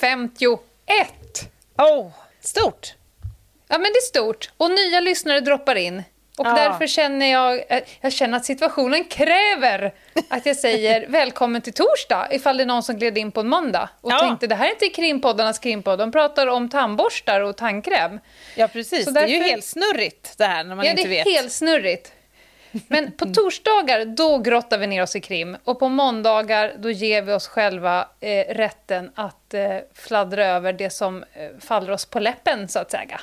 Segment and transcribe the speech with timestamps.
[0.00, 0.60] 51.
[1.78, 2.10] Oh,
[2.40, 2.94] stort!
[3.68, 4.50] Ja, men det är stort.
[4.56, 6.02] Och nya lyssnare droppar in.
[6.38, 6.54] Och Ja.
[6.54, 9.94] därför känner jag, eh, jag känner att situationen kräver
[10.28, 13.48] att jag säger välkommen till torsdag ifall det är någon som gled in på en
[13.48, 14.18] måndag och Ja.
[14.20, 18.20] tänkte det här är inte krimpoddarnas krimpodd, de pratar om tandborstar och tandkräm.
[18.56, 19.04] Ja, precis.
[19.04, 21.24] Så Det är ju därför- helt snurrigt det här när man ja, inte det är
[21.24, 21.34] vet.
[21.34, 22.12] helt snurrigt.
[22.88, 25.56] Men på torsdagar, då grottar vi ner oss i krim.
[25.64, 30.90] Och på måndagar, då ger vi oss själva eh, rätten att eh, fladdra över det
[30.90, 33.20] som eh, faller oss på läppen, så att säga.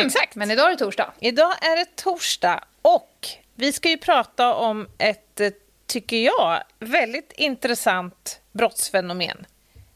[0.00, 0.34] Exakt.
[0.34, 1.12] Men idag är det torsdag.
[1.20, 5.50] Idag är det torsdag och vi ska ju prata om ett, eh,
[5.86, 9.46] tycker jag, väldigt intressant brottsfenomen.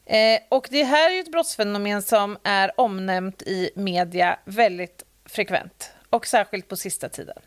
[0.05, 6.27] Eh, och det här är ett brottsfenomen som är omnämnt i media väldigt frekvent och
[6.27, 7.37] särskilt på sista tiden.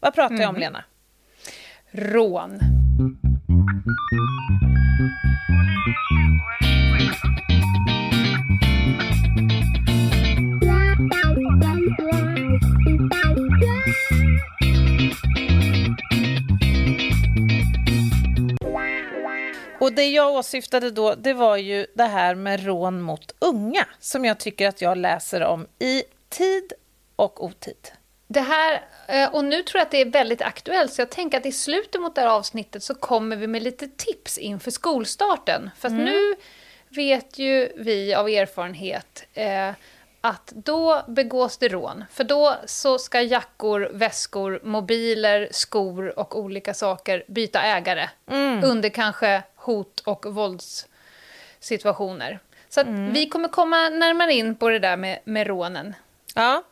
[0.00, 0.84] Vad pratar jag om, Lena?
[1.90, 2.60] Rån.
[19.80, 24.24] Och det jag åsyftade då, det var ju det här med rån mot unga som
[24.24, 26.72] jag tycker att jag läser om i tid
[27.16, 27.92] och otid.
[28.28, 28.80] Det här,
[29.32, 32.00] och nu tror jag att det är väldigt aktuellt, så jag tänker att i slutet
[32.00, 35.70] mot det här avsnittet så kommer vi med lite tips inför skolstarten.
[35.78, 36.34] För att nu
[36.88, 39.70] vet ju vi av erfarenhet eh,
[40.20, 42.04] att då begås det rån.
[42.10, 48.08] För då så ska jackor, väskor, mobiler, skor och olika saker byta ägare
[48.64, 52.38] under kanske hot och våldssituationer.
[52.68, 55.94] Så att vi kommer komma närmare in på det där med, med rånen.
[56.34, 56.62] Ja,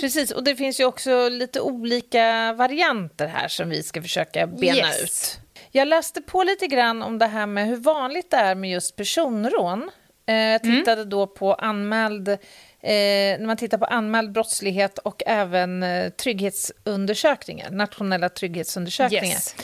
[0.00, 0.30] precis.
[0.30, 5.02] Och det finns ju också lite olika varianter här som vi ska försöka bena Yes.
[5.02, 5.40] ut.
[5.70, 8.96] Jag läste på lite grann om det här med hur vanligt det är med just
[8.96, 9.90] personrån.
[10.26, 12.36] Eh, Jag tittade då på anmäld, eh,
[12.82, 19.24] när man tittar på anmäld brottslighet och även eh, trygghetsundersökningar, nationella trygghetsundersökningar.
[19.24, 19.54] Yes.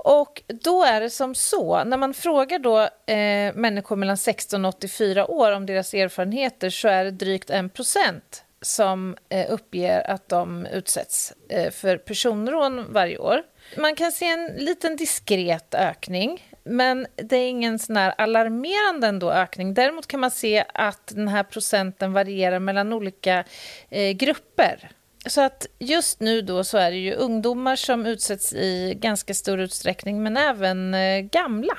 [0.00, 2.80] Och då är det som så, när man frågar då
[3.12, 7.74] eh, människor mellan 16 och 84 år om deras erfarenheter så är det drygt 1
[7.74, 13.42] procent som eh, uppger att de utsätts eh, för personrån varje år.
[13.76, 19.32] Man kan se en liten diskret ökning, men det är ingen sån här alarmerande ändå
[19.32, 19.74] ökning.
[19.74, 23.44] Däremot kan man se att den här procenten varierar mellan olika
[23.90, 24.90] eh, grupper.
[25.26, 29.60] Så att just nu då så är det ju ungdomar som utsätts i ganska stor
[29.60, 30.96] utsträckning, men även
[31.30, 31.78] gamla,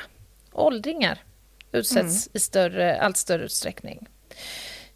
[0.51, 1.23] åldringar,
[1.71, 4.07] utsätts i större, allt större utsträckning.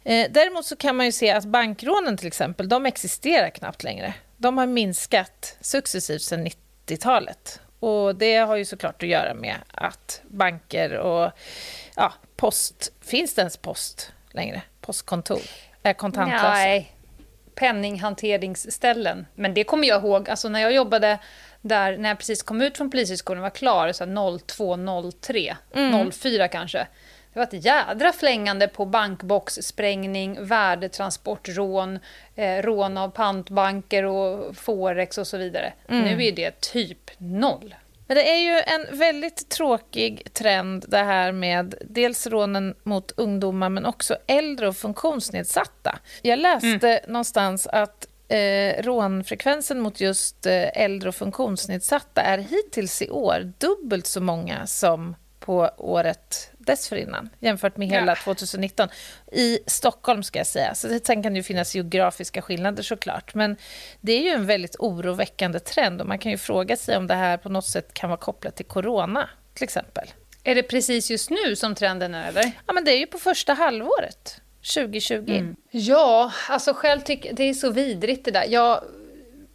[0.04, 4.14] Eh, däremot så kan man ju se att bankrånen till exempel, de existerar knappt längre.
[4.36, 6.48] De har minskat successivt sedan
[6.86, 7.60] 90-talet.
[7.80, 11.32] Och det har ju såklart att göra med att banker och
[11.96, 14.62] ja, post, finns det ens post längre?
[14.80, 15.40] Postkontor
[15.82, 16.50] är kontantlösa.
[16.50, 16.94] Nej,
[17.54, 19.26] penninghanteringsställen.
[19.34, 21.18] Men det kommer jag ihåg, alltså när jag jobbade
[21.60, 25.56] där, när jag precis kom ut från polishögskolan var klar, så här 02, 03,
[26.12, 26.86] 04 kanske.
[27.34, 31.98] Det var ett jädra flängande på bankboxsprängning, värdetransportrån,
[32.34, 35.72] eh, rån av pantbanker och forex och så vidare.
[35.88, 37.74] Nu är det typ noll.
[38.06, 43.68] Men det är ju en väldigt tråkig trend det här med dels rånen mot ungdomar
[43.68, 45.98] men också äldre och funktionsnedsatta.
[46.22, 53.10] Jag läste någonstans att eh, rånfrekvensen mot just eh, äldre och funktionsnedsatta är hittills i
[53.10, 58.16] år dubbelt så många som på året dessförinnan jämfört med hela Ja.
[58.24, 58.88] 2019.
[59.32, 60.74] I Stockholm ska jag säga.
[60.74, 63.34] Så sen kan det ju finnas geografiska skillnader såklart.
[63.34, 63.56] Men
[64.00, 67.14] det är ju en väldigt oroväckande trend och man kan ju fråga sig om det
[67.14, 70.08] här på något sätt kan vara kopplat till corona till exempel.
[70.44, 72.52] Är det precis just nu som trenden är, eller?
[72.66, 74.40] Ja, men det är ju på första halvåret
[74.74, 75.54] 2020.
[75.70, 78.44] Ja, alltså själv tycker det är så vidrigt det där.
[78.48, 78.84] Jag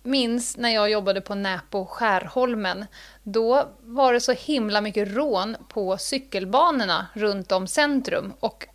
[0.03, 2.85] minns när jag jobbade på Näpo Skärholmen.
[3.23, 8.33] Då var det så himla mycket rån på cykelbanorna runt om centrum.
[8.39, 8.67] Och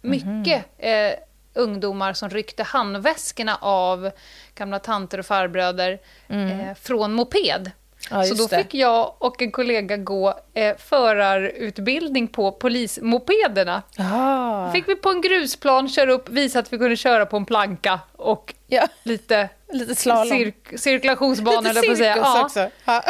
[0.00, 1.12] mycket eh,
[1.54, 4.10] ungdomar som ryckte handväskorna av
[4.54, 5.98] gamla tanter och farbröder
[6.28, 7.70] eh, från moped.
[8.10, 8.56] Ja, så då det.
[8.56, 13.82] fick jag och en kollega gå eh, förarutbildning på polismopederna.
[13.98, 14.72] Ah.
[14.72, 18.00] Fick vi på en grusplan köra upp, visa att vi kunde köra på en planka
[18.12, 20.38] och Ja, lite lite slalom.
[20.38, 22.14] cirk- cirkulationsbana, Lite att säga.
[22.14, 22.70] cirkus Ja, också.
[22.84, 23.02] Ja.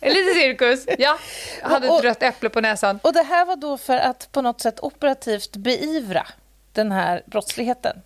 [0.00, 0.84] lite cirkus.
[0.98, 1.18] Ja,
[1.62, 2.98] jag hade Och- ett rött äpple på näsan.
[3.02, 6.26] Och det här var då för att på något sätt operativt beivra
[6.72, 7.96] den här brottsligheten?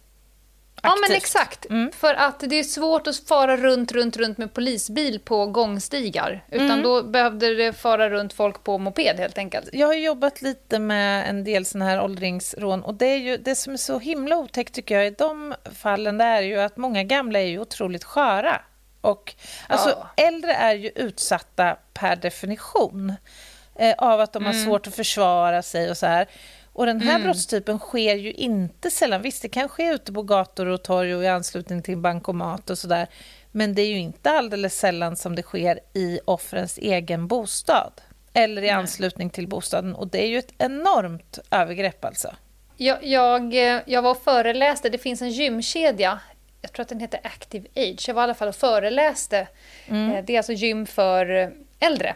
[0.83, 1.17] Ja, men Aktivt.
[1.17, 1.67] exakt.
[1.71, 1.93] Mm.
[1.93, 6.45] För att det är svårt att fara runt, runt, runt med polisbil på gångstigar.
[6.51, 6.83] Utan Mm.
[6.83, 9.69] då behövde det fara runt folk på moped helt enkelt.
[9.73, 13.55] Jag har jobbat lite med en del såna här åldringsrån och det, är ju, det
[13.55, 17.03] som är så himla otäckt tycker jag i de fallen det är ju att många
[17.05, 18.61] gamla är ju otroligt sköra.
[19.01, 19.35] Och,
[19.69, 20.25] alltså, Ja.
[20.25, 23.13] Äldre är ju utsatta per definition
[23.79, 24.65] eh, av att de har Mm.
[24.65, 26.27] svårt att försvara sig och så här.
[26.77, 29.23] Och den här brottstypen sker ju inte sällan.
[29.23, 32.79] Visst, det kan ske ute på gator och torg och i anslutning till bankomat och
[32.79, 33.07] sådär.
[33.53, 37.93] Men det är ju inte alldeles sällan som det sker i offrens egen bostad
[38.33, 39.95] eller i anslutning till bostaden.
[39.95, 42.35] Och det är ju ett enormt övergrepp alltså.
[42.77, 46.21] Jag, jag, eh, jag var och föreläste, det finns en gymkedja,
[46.63, 48.05] jag tror att den heter Active Age.
[48.09, 49.39] Jag var i alla fall och föreläste.
[49.89, 51.49] Eh, Det är alltså gym för eh,
[51.81, 52.15] äldre.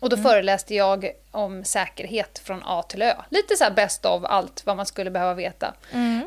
[0.00, 3.14] Och då föreläste jag om säkerhet från A till Ö.
[3.30, 5.74] Lite så här bäst av allt vad man skulle behöva veta.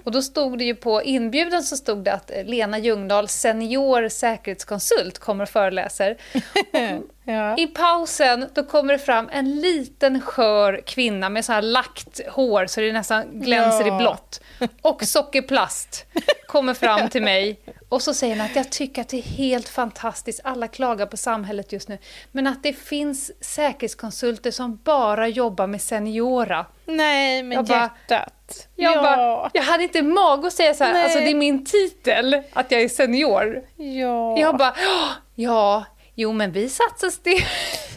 [0.04, 5.20] Och då stod det ju på inbjudan så stod det att Lena Ljungdahl, senior säkerhetskonsult,
[5.20, 6.18] kommer och föreläser.
[7.24, 7.58] Ja.
[7.58, 12.66] I pausen då kommer det fram en liten skör kvinna med så här lagt hår
[12.68, 13.96] så det nästan glänser Ja.
[13.96, 14.42] i blått.
[14.82, 16.06] Och sockerplast
[16.50, 17.60] kommer fram till mig
[17.90, 21.18] och så säger hon att jag tycker att det är helt fantastiskt, alla klagar på
[21.18, 21.98] samhället just nu,
[22.32, 26.66] men att det finns säkerhetskonsulter som bara jobbar med seniora.
[26.86, 28.68] Nej, men Jag bara- hjärtat.
[28.76, 29.02] Jag, ja.
[29.02, 31.04] bara, jag hade inte mag att säga så här, Nej.
[31.04, 33.62] alltså det är min titel att jag är senior.
[33.76, 34.38] ja.
[34.40, 35.86] Jag bara, "Åh, ja,
[36.16, 37.40] jo men vi satsar sten.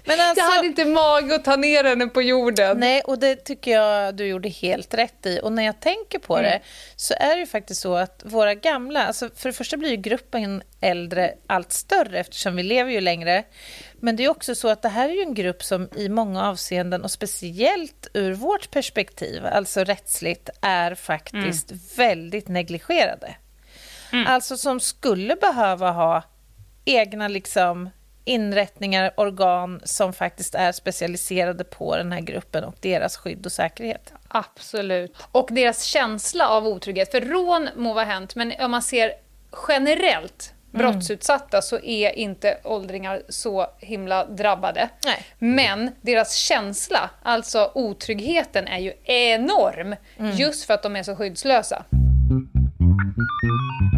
[0.04, 2.78] Men alltså- Jag hade inte mag att ta ner henne på jorden.
[2.80, 5.40] Nej, och det tycker jag du gjorde helt rätt i.
[5.42, 6.50] Och när jag tänker på Mm.
[6.50, 6.60] det
[6.96, 9.06] så är det ju faktiskt så att våra gamla...
[9.06, 13.44] Alltså för det första blir gruppen äldre allt större eftersom vi lever ju längre.
[14.00, 17.02] Men det är också så att det här är en grupp som i många avseenden
[17.02, 21.82] och speciellt ur vårt perspektiv, alltså rättsligt, är faktiskt Mm.
[21.96, 23.34] väldigt negligerade.
[24.26, 26.22] Alltså som skulle behöva ha
[26.84, 27.90] egna liksom
[28.24, 34.12] inrättningar, organ som faktiskt är specialiserade på den här gruppen och deras skydd och säkerhet.
[34.28, 35.16] Absolut.
[35.32, 37.10] Och deras känsla av otrygghet.
[37.10, 39.12] För rån må vara hänt, men om man ser
[39.68, 44.88] generellt brottsutsatta så är inte åldringar så himla drabbade.
[45.04, 45.24] Nej.
[45.38, 49.96] Men deras känsla, alltså otryggheten, är ju enorm.
[50.32, 51.84] Just för att de är så skyddslösa.
[52.30, 53.91] Kan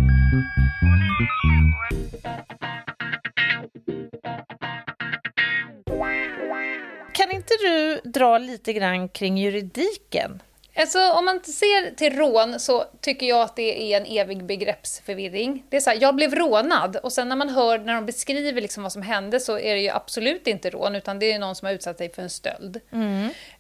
[7.35, 10.43] inte du dra lite grann kring juridiken?
[10.77, 15.65] Alltså, om man ser till rån så tycker jag att det är en evig begreppsförvirring.
[15.69, 18.61] Det är så här, jag blev rånad och sen när man hör när de beskriver
[18.61, 21.55] liksom vad som hände så är det ju absolut inte rån utan det är någon
[21.55, 22.81] som har utsatt sig för en stöld.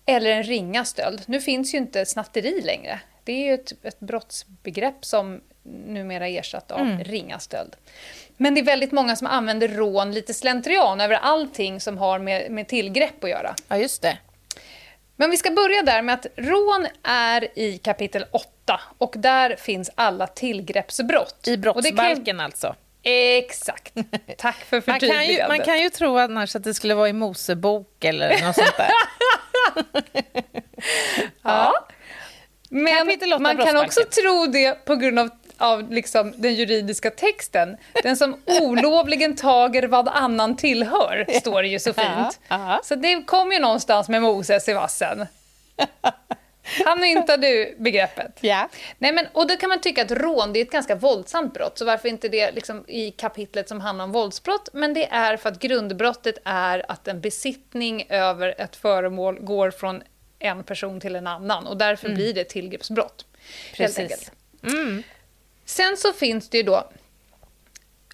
[0.06, 1.22] Eller en ringa stöld.
[1.26, 3.00] Nu finns ju inte snatteri längre.
[3.24, 5.40] Det är ju ett, ett brottsbegrepp som
[5.86, 7.76] numera är ersatt av ringa stöld.
[8.36, 12.50] Men det är väldigt många som använder rån lite slentrian över allting som har med,
[12.50, 13.54] med tillgrepp att göra.
[13.68, 14.18] Ja, just det.
[15.16, 19.90] Men vi ska börja där med att rån är i kapitel 8 och där finns
[19.94, 21.48] alla tillgreppsbrott.
[21.48, 22.74] I det kan brottsbalken alltså.
[23.02, 23.94] Exakt.
[24.38, 25.48] Tack för Man kan, ju, förtydligandet.
[25.48, 28.90] man kan ju tro annars att det skulle vara i Mosebok eller något sånt där.
[31.42, 31.86] Ja.
[32.68, 33.76] Men man kan brottsbalken.
[33.76, 37.76] också tro det på grund av, av liksom den juridiska texten.
[38.02, 42.40] Den som olovligen tager vad annan tillhör, står det ju så fint.
[42.82, 45.26] Så det kom ju någonstans med Moses i vassen.
[46.84, 48.38] Han myntade du begreppet.
[48.40, 48.68] Ja.
[48.98, 51.78] Nej, men, och då kan man tycka att rån det är ett ganska våldsamt brott,
[51.78, 54.68] så varför inte det liksom i kapitlet som handlar om våldsbrott?
[54.72, 60.02] Men det är för att grundbrottet är att en besittning över ett föremål går från
[60.38, 63.26] en person till en annan och därför blir det ett tillgreppsbrott.
[63.74, 63.98] Precis.
[63.98, 64.32] enkelt.
[65.64, 66.90] Sen så finns det ju då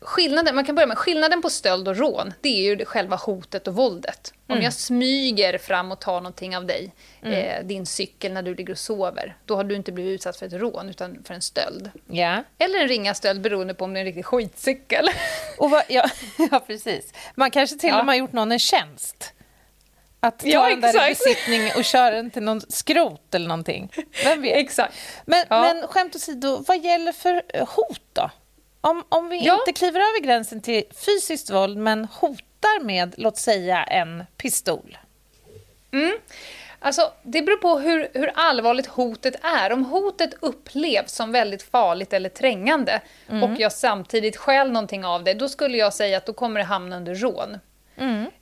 [0.03, 3.17] Skillnaden, man kan börja med skillnaden på stöld och rån, det är ju det själva
[3.17, 4.35] hotet och våldet.
[4.47, 6.93] Om jag smyger fram och tar någonting av dig,
[7.23, 10.47] eh, din cykel när du ligger och sover, då har du inte blivit utsatt för
[10.47, 11.91] ett rån utan för en stöld.
[12.07, 12.45] Ja.
[12.59, 15.09] Eller en ringa stöld beroende på om det är en riktig skitcykel.
[15.59, 16.11] Och vad, ja,
[16.51, 17.13] ja, precis.
[17.35, 19.33] Man kanske till och med har gjort någon en tjänst.
[20.23, 23.93] Att ta Ja, den där i besittning och köra den till någon skrot eller någonting.
[24.25, 24.57] Vem vet?
[24.57, 24.95] Exakt.
[25.25, 25.61] Men, Ja.
[25.63, 28.31] men skämt åsido, vad gäller för eh, hot då?
[28.81, 29.55] Om, om vi Ja.
[29.55, 34.99] inte kliver över gränsen till fysiskt våld men hotar med, låt säga, en pistol.
[36.83, 39.73] Alltså, det beror på hur, hur allvarligt hotet är.
[39.73, 43.01] Om hotet upplevs som väldigt farligt eller trängande
[43.43, 46.67] och jag samtidigt stjäl någonting av det, då skulle jag säga att då kommer det
[46.67, 47.59] hamna under rån.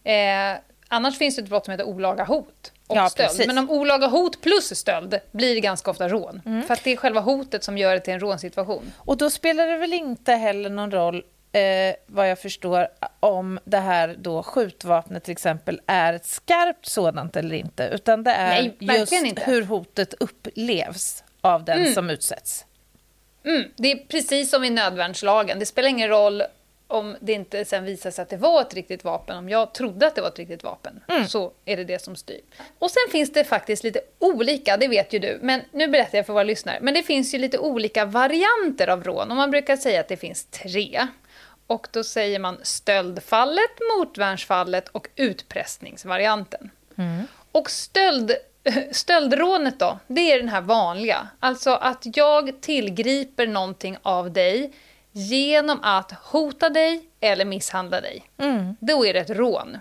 [0.04, 0.58] Eh,
[0.88, 3.28] annars finns det ett brott som heter olaga hot och Ja, stöld.
[3.28, 3.46] precis.
[3.46, 6.62] Men om olaga hot plus stöld blir det ganska ofta rån.
[6.66, 8.92] För att det är själva hotet som gör det till en rånsituation.
[8.96, 11.16] Och då spelar det väl inte heller någon roll,
[11.52, 12.88] eh, vad jag förstår,
[13.20, 18.30] om det här då skjutvapnet till exempel är ett skarpt sådant eller inte, utan det
[18.30, 19.42] är Nej, just inte.
[19.46, 22.64] hur hotet upplevs av den som utsätts.
[23.44, 25.58] Mm, det är precis som i nödvärnslagen.
[25.58, 26.42] Det spelar ingen roll
[26.88, 29.36] om det inte sen visar sig att det var ett riktigt vapen.
[29.36, 32.40] Om jag trodde att det var ett riktigt vapen, så är det det som styr.
[32.78, 36.26] Och sen finns det faktiskt lite olika, det vet ju du, men nu berättar jag
[36.26, 36.78] för våra lyssnare.
[36.80, 40.16] Men det finns ju lite olika varianter av rån och man brukar säga att det
[40.16, 41.06] finns tre.
[41.66, 46.70] Och då säger man stöldfallet, motvärnsfallet och utpressningsvarianten.
[47.52, 48.32] Och stöld,
[48.90, 51.28] stöldrånet då, det är den här vanliga.
[51.40, 54.72] Alltså att jag tillgriper någonting av dig
[55.18, 58.30] genom att hota dig eller misshandla dig.
[58.80, 59.78] Då är det ett rån.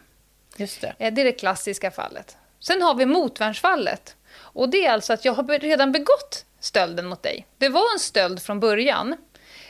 [0.58, 0.94] Just det.
[1.00, 2.38] Eh, Det är det klassiska fallet.
[2.60, 4.16] Sen har vi motvärnsfallet.
[4.40, 7.48] Och det är alltså att jag har redan begått stölden mot dig.
[7.58, 9.16] Det var en stöld från början.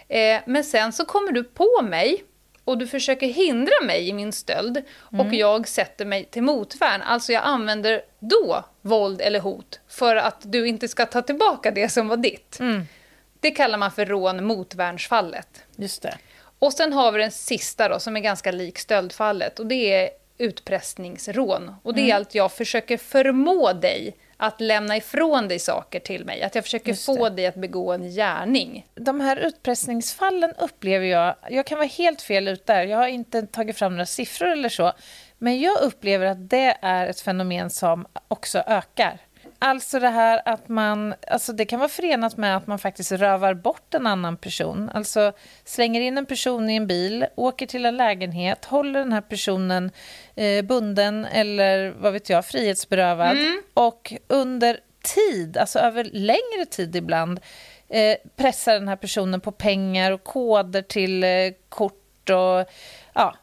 [0.07, 2.23] Eh, men sen så kommer du på mig
[2.63, 7.01] och du försöker hindra mig i min stöld och jag sätter mig till motvärn.
[7.01, 11.89] Alltså jag använder då våld eller hot för att du inte ska ta tillbaka det
[11.89, 12.57] som var ditt.
[13.39, 15.63] Det kallar man för rån motvärnsfallet.
[15.75, 16.17] Just det.
[16.59, 19.59] Och sen har vi den sista då, som är ganska lik stöldfallet.
[19.59, 21.75] Och det är utpressningsrån.
[21.83, 22.21] Och det är Mm.
[22.21, 26.43] att jag försöker förmå dig att lämna ifrån dig saker till mig.
[26.43, 28.85] Att jag försöker få dig att begå en gärning.
[28.95, 33.41] De här utpressningsfallen upplever jag, jag kan vara helt fel ut där, jag har inte
[33.41, 34.93] tagit fram några siffror eller så,
[35.37, 39.19] men jag upplever att det är ett fenomen som också ökar.
[39.59, 43.53] Alltså det här att man, alltså det kan vara förenat med att man faktiskt rövar
[43.53, 44.89] bort en annan person.
[44.93, 45.31] Alltså
[45.65, 49.91] slänger in en person i en bil, åker till en lägenhet, håller den här personen
[50.35, 53.37] eh, bunden eller vad vet jag, frihetsberövad.
[53.73, 57.39] Och under tid, alltså över längre tid ibland,
[57.89, 61.29] eh, pressar den här personen på pengar och koder till eh,
[61.69, 62.69] kort och
[63.13, 63.35] ja,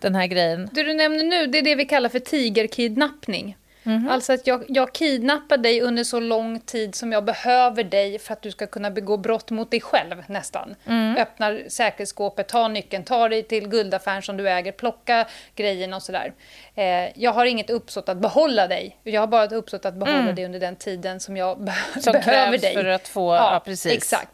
[0.00, 0.68] den här grejen.
[0.72, 3.56] Det du nämner nu, det är det vi kallar för tigerkidnappning.
[3.86, 4.08] Mhm.
[4.10, 8.32] Alltså att jag, jag kidnappar dig under så lång tid som jag behöver dig för
[8.32, 10.74] att du ska kunna begå brott mot dig själv nästan.
[10.86, 11.16] Mm.
[11.16, 16.32] Öppnar säkerhetsskåpet, tar nyckeln, tar dig till guldaffären som du äger, plocka grejerna och sådär.
[16.74, 16.84] Eh,
[17.22, 18.96] jag har inget uppsåt att behålla dig.
[19.02, 22.02] Jag har bara ett uppsåt att behålla dig under den tiden som jag be- Mm.
[22.02, 22.74] Som behöver krävs dig.
[22.74, 23.92] för att få- ja, precis.
[23.92, 24.28] Exakt.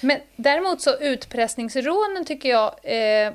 [0.00, 3.32] Men däremot så utpressningsrånen tycker jag eh,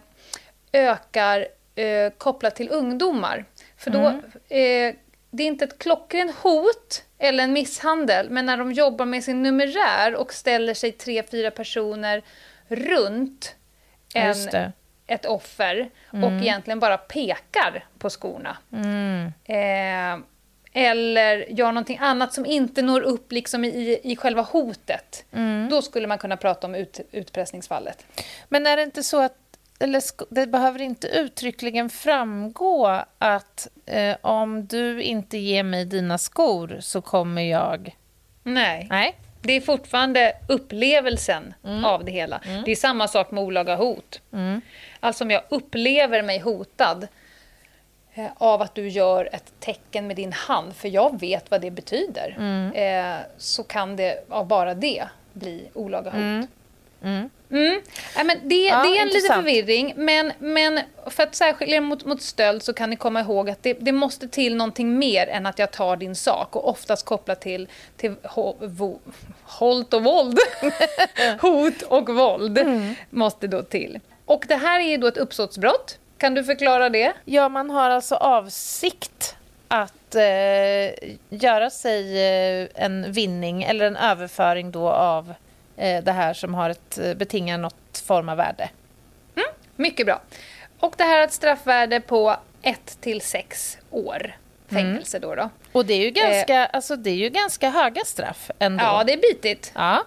[0.74, 3.46] ökar eh, kopplat till ungdomar.
[3.78, 4.90] För då, Mm.
[4.90, 4.96] eh,
[5.32, 9.44] det är inte ett klockrent hot eller en misshandel, men när de jobbar med sin
[9.44, 12.24] numerär och ställer sig tre, fyra personer
[12.68, 13.56] runt
[14.14, 14.72] en,
[15.08, 18.58] ett offer och egentligen bara pekar på skorna.
[19.46, 20.24] Eh,
[20.74, 25.26] eller gör någonting annat som inte når upp liksom i, i själva hotet.
[25.70, 28.06] Då skulle man kunna prata om ut, utpressningsfallet.
[28.50, 29.38] Men är det inte så att
[29.82, 30.02] eller
[30.34, 37.02] det behöver inte uttryckligen framgå att eh, om du inte ger mig dina skor så
[37.02, 37.96] kommer jag...
[38.44, 38.88] Nej.
[38.90, 39.16] Nej.
[39.42, 41.54] Det är fortfarande upplevelsen
[41.86, 42.42] av det hela.
[42.66, 44.22] Det är samma sak med olaga hot.
[45.00, 47.08] Alltså om jag upplever mig hotad
[48.14, 51.72] eh, av att du gör ett tecken med din hand, för jag vet vad det
[51.72, 52.36] betyder,
[52.76, 56.50] eh, så kan det av bara det bli olaga hot.
[57.52, 57.82] Mm.
[58.16, 62.06] Nej, men det, Ja, det är en liten förvirring, men, men för att särskilja mot,
[62.06, 65.46] mot stöld så kan ni komma ihåg att det, det måste till någonting mer än
[65.46, 67.68] att jag tar din sak och oftast kopplat till,
[67.98, 69.00] till ho, vo,
[69.44, 70.40] holt och våld.
[71.42, 72.60] Hot och våld
[73.10, 74.00] måste då till.
[74.26, 75.98] Och det här är ju då ett uppsåtsbrott.
[76.18, 77.14] Kan du förklara det?
[77.26, 79.36] Ja, man har alltså avsikt
[79.68, 82.02] att eh, göra sig
[82.62, 85.34] eh, en vinning eller en överföring då av
[85.86, 88.70] det här som har ett eh, betingar något form av värde.
[89.76, 90.22] Mycket bra.
[90.80, 94.36] Och det här har ett straffvärde på 1 till 6 år
[94.70, 95.36] fängelse då.
[95.36, 95.50] då.
[95.72, 98.84] Och det är ju ganska, alltså, det är ju ganska höga straff ändå.
[98.84, 99.72] Ja, det är bitigt.
[99.76, 100.04] ja.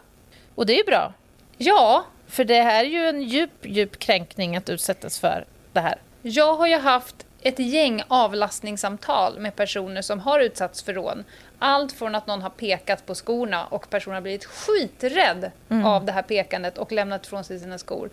[0.55, 1.13] Och det är ju bra.
[1.57, 5.99] Ja, För det här är ju en djup, djup kränkning att utsättas för det här.
[6.23, 11.25] Jag har ju haft ett gäng avlastningssamtal med personer som har utsatts för rån.
[11.59, 15.51] Allt från att någon har pekat på skorna och personen har blivit skiträdd
[15.85, 18.11] av det här pekandet och lämnat ifrån sig sina skor.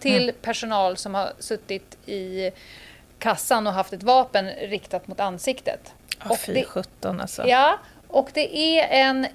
[0.00, 0.34] till mm.
[0.42, 2.50] personal som har suttit i
[3.18, 5.94] kassan och haft ett vapen riktat mot ansiktet.
[6.24, 7.46] Oh, och fy sjutton alltså.
[7.46, 7.78] Ja,
[8.08, 9.26] och det är en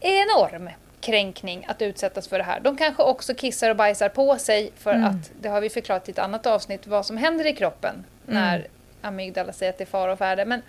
[0.00, 2.60] enorm kränkning att utsättas för det här.
[2.60, 5.04] De kanske också kissar och bajsar på sig för mm.
[5.04, 8.04] att, det har vi förklarat i ett annat avsnitt, vad som händer i kroppen mm.
[8.42, 8.66] när
[9.02, 10.44] amygdala säger att det är fara och färde.
[10.44, 10.62] Men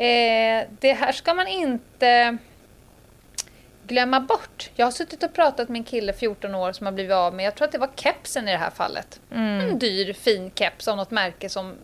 [0.00, 2.38] eh, det här ska man inte
[3.86, 4.70] glömma bort.
[4.74, 7.46] Jag har suttit och pratat med en kille 14 år som har blivit av med,
[7.46, 9.20] jag tror att det var kepsen i det här fallet.
[9.30, 9.60] Mm.
[9.60, 11.74] En dyr fin keps av något märke som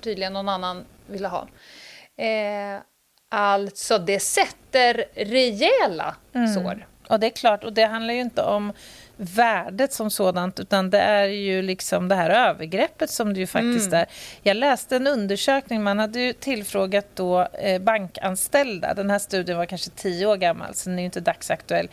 [0.00, 1.48] tydligen någon annan ville ha.
[2.16, 2.80] Eh,
[3.28, 6.54] alltså, det sätter rejäla mm.
[6.54, 6.86] sår.
[7.08, 8.72] Och det är klart, och det handlar ju inte om
[9.16, 13.88] värdet som sådant utan det är ju liksom det här övergreppet som det ju faktiskt
[13.88, 14.00] mm.
[14.00, 14.06] är.
[14.42, 18.94] Jag läste en undersökning, man hade ju tillfrågat då eh, bankanställda.
[18.94, 21.88] Den här studien var kanske tio år gammal så den är ju inte dagsaktuell.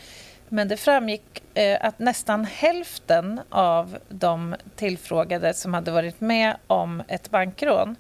[0.49, 7.03] Men det framgick eh, att nästan hälften av de tillfrågade som hade varit med om
[7.07, 7.95] ett bankrån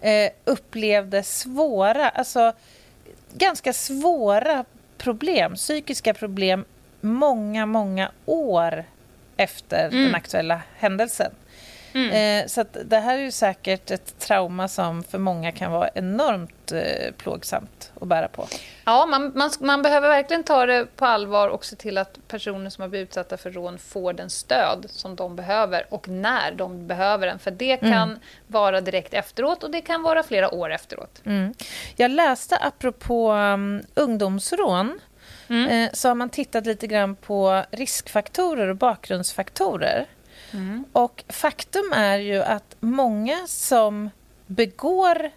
[0.00, 2.52] eh, upplevde svåra, alltså
[3.34, 4.64] ganska svåra
[4.98, 6.64] problem, psykiska problem
[7.00, 8.84] många, många år
[9.36, 10.04] efter mm.
[10.04, 11.32] den aktuella händelsen.
[11.92, 12.42] Mm.
[12.42, 16.72] Eh, så det här är ju säkert ett trauma som för många kan vara enormt
[16.72, 18.46] eh, plågsamt att bära på.
[18.84, 22.70] Ja, man, man, man, behöver verkligen ta det på allvar och se till att personer
[22.70, 26.86] som har blivit utsatta för rån får den stöd som de behöver och när de
[26.86, 27.38] behöver den.
[27.38, 28.18] För det kan mm.
[28.46, 31.22] vara direkt efteråt och det kan vara flera år efteråt.
[31.24, 31.54] Mm.
[31.96, 35.00] Jag läste apropå um, ungdomsrån
[35.48, 35.68] mm.
[35.70, 40.06] eh, så har man tittat lite grann på riskfaktorer och bakgrundsfaktorer.
[40.52, 40.84] Mm.
[40.92, 44.10] Och faktum är ju att många som
[44.46, 45.30] begår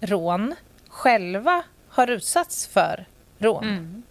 [0.00, 0.54] rån
[0.88, 3.06] själva har utsatts för
[3.38, 3.64] rån.
[3.64, 4.02] Mm.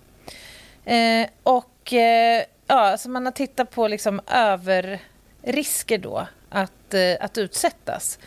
[0.86, 7.38] Eh, och eh, ja, alltså man har tittat på liksom överrisker då att, eh, att
[7.38, 8.20] utsättas.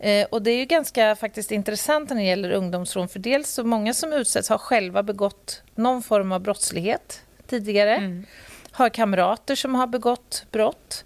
[0.00, 3.64] Eh, och det är ju ganska faktiskt intressant när det gäller ungdomsrån för dels så
[3.64, 7.96] många som utsätts har själva begått någon form av brottslighet tidigare.
[7.96, 8.26] Mm.
[8.72, 11.04] Har kamrater som har begått brott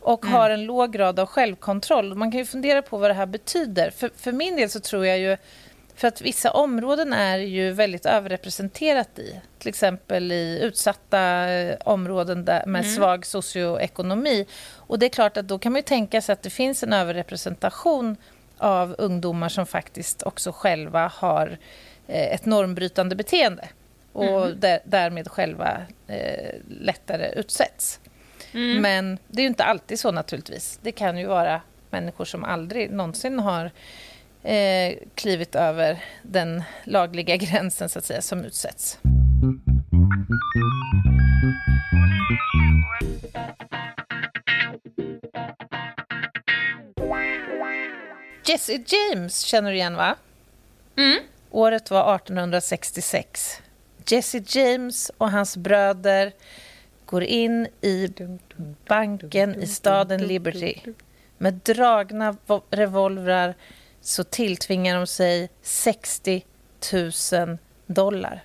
[0.00, 0.34] och mm.
[0.34, 2.14] har en låg grad av självkontroll.
[2.14, 3.90] Man kan ju fundera på vad det här betyder.
[3.90, 5.36] För, för min del så tror jag ju
[5.96, 9.40] för att vissa områden är ju väldigt överrepresenterat i.
[9.58, 12.94] Till exempel i utsatta eh, områden där, med mm.
[12.94, 14.46] svag socioekonomi.
[14.74, 16.92] Och det är klart att då kan man ju tänka sig att det finns en
[16.92, 18.16] överrepresentation
[18.58, 21.58] av ungdomar som faktiskt också själva har
[22.06, 23.68] eh, ett normbrytande beteende
[24.12, 24.60] och mm.
[24.60, 28.00] där, därmed själva eh, lättare utsätts.
[28.52, 28.82] Mm.
[28.82, 30.78] Men det är ju inte alltid så naturligtvis.
[30.82, 33.70] Det kan ju vara människor som aldrig någonsin har
[34.42, 38.98] eh, klivit över den lagliga gränsen så att säga, som utsätts.
[48.48, 50.16] Jesse James känner du igen, va?
[50.96, 51.18] Mm.
[51.50, 53.62] Året var 1866.
[54.06, 56.32] Jesse James och hans bröder
[57.06, 58.12] går in i
[58.88, 60.74] banken i staden Liberty.
[61.38, 62.36] Med dragna
[62.70, 63.54] revolvrar
[64.00, 66.44] så tilltvingar de sig 60
[67.32, 68.44] 000 dollar.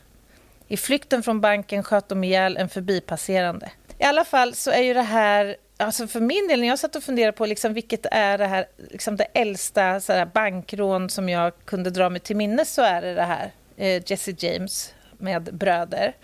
[0.68, 3.72] I flykten från banken sköt de ihjäl en förbipasserande.
[3.98, 6.96] I alla fall så är ju det här Alltså för min del, när jag satt
[6.96, 11.30] och funderade på liksom vilket är det här, liksom det äldsta så här, bankrån som
[11.30, 15.44] jag kunde dra mig till minnes så är det det här, eh, Jesse James med
[15.44, 16.16] bröder.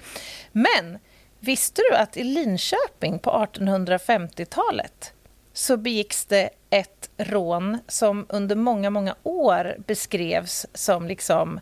[0.52, 1.00] Men
[1.40, 5.14] visste du att i Linköping på 1850-talet
[5.54, 11.60] så begicks det ett rån som under många, många år beskrevs som liksom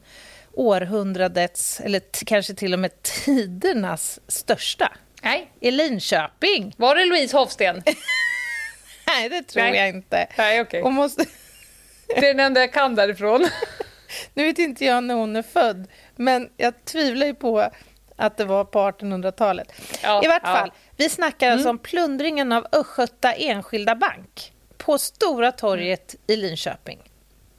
[0.54, 4.92] århundradets, eller kanske till och med tidernas största.
[5.26, 5.52] Nej.
[5.60, 6.74] I Linköping.
[6.78, 7.84] Var det Louise Hofsten?
[9.08, 9.76] Nej, det tror Nej.
[9.76, 10.28] jag inte.
[10.38, 10.82] Nej, okay.
[10.82, 11.26] Hon måste...
[12.08, 13.50] det är den enda jag kan därifrån.
[14.34, 17.70] nu vet inte jag när hon är född, men jag tvivlar ju på
[18.16, 19.74] att det var på 1800-talet.
[20.04, 20.56] Ja, I vart ja.
[20.56, 21.76] fall, vi snackar alltså mm.
[21.76, 26.40] om plundringen av Östgöta Enskilda Bank på Stora torget mm.
[26.40, 27.00] i Linköping.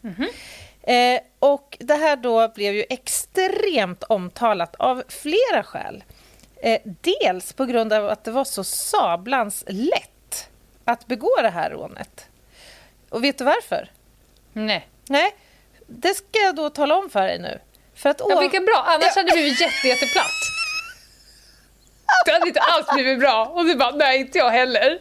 [0.04, 0.28] Mm.
[0.82, 6.04] Eh, och det här då blev ju extremt omtalat av flera skäl.
[6.62, 10.48] Eh, dels på grund av att det var så sablans lätt
[10.84, 12.28] att begå det här rånet.
[13.08, 13.90] Och vet du varför?
[14.52, 14.88] Nej.
[15.08, 15.36] Nej,
[15.86, 17.60] det ska jag då tala om för dig nu.
[17.94, 19.12] För att, ja, vilken bra, annars ja.
[19.14, 20.56] hade det blivit jätte, jätteplatt.
[22.24, 23.46] Det hade inte alls blivit bra.
[23.46, 25.00] Och du bara, nej inte jag heller.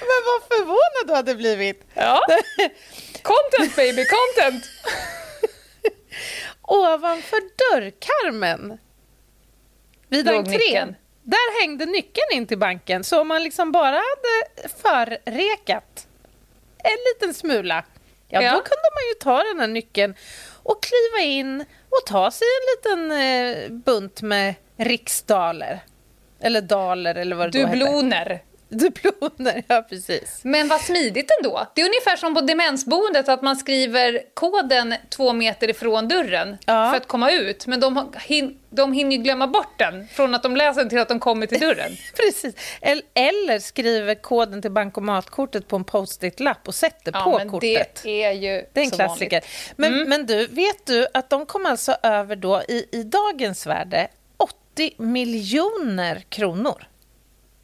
[0.00, 1.84] Men vad förvånad du hade blivit.
[1.94, 2.20] Ja.
[3.22, 4.64] Content baby, content!
[6.62, 8.78] Ovanför dörrkarmen
[10.16, 10.96] vid entrén.
[11.22, 13.04] där hängde nyckeln in till banken.
[13.04, 16.06] Så om man liksom bara hade förrekat
[16.78, 17.84] en liten smula,
[18.28, 18.50] ja, Ja.
[18.50, 20.14] då kunde man ju ta den här nyckeln
[20.62, 25.80] och kliva in och ta sig en liten eh, bunt med riksdaler.
[26.40, 27.62] Eller daler eller vad det.
[27.66, 28.42] Dubloner.
[28.68, 30.40] Dubloner, ja precis.
[30.44, 31.66] Men vad smidigt ändå.
[31.74, 36.90] Det är ungefär som på demensboendet att man skriver koden två meter ifrån dörren Ja.
[36.90, 37.66] för att komma ut.
[37.66, 40.98] Men de, hin, de hinner ju glömma bort den från att de läser den till
[40.98, 41.92] att de kommer till dörren.
[42.16, 42.54] Precis.
[42.80, 48.00] El- Eller skriver koden till bankomatkortet på en post-it-lapp och sätter Ja, på men kortet.
[48.02, 49.40] det är ju Det är en klassiker.
[49.40, 49.48] vanligt.
[49.76, 54.08] Men, men du, vet du att de kom alltså över då i, i dagens värde
[54.36, 56.86] 80 miljoner kronor?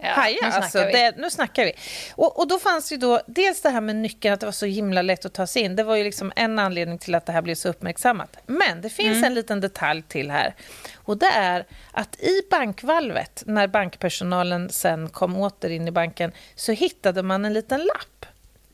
[0.03, 0.93] Ja, Haja, nu alltså, vi.
[0.93, 1.73] det, nu snackar vi.
[2.15, 4.67] Och, och då fanns ju då dels det här med nyckeln, att det var så
[4.67, 5.77] himla lätt att ta sig in.
[5.77, 8.37] Det var ju liksom en anledning till att det här blev så uppmärksammat.
[8.47, 9.25] Men det finns Mm.
[9.25, 10.55] en liten detalj till här.
[10.97, 16.73] Och det är att i bankvalvet, när bankpersonalen sen kom åter in i banken, så
[16.73, 18.27] hittade man en liten lapp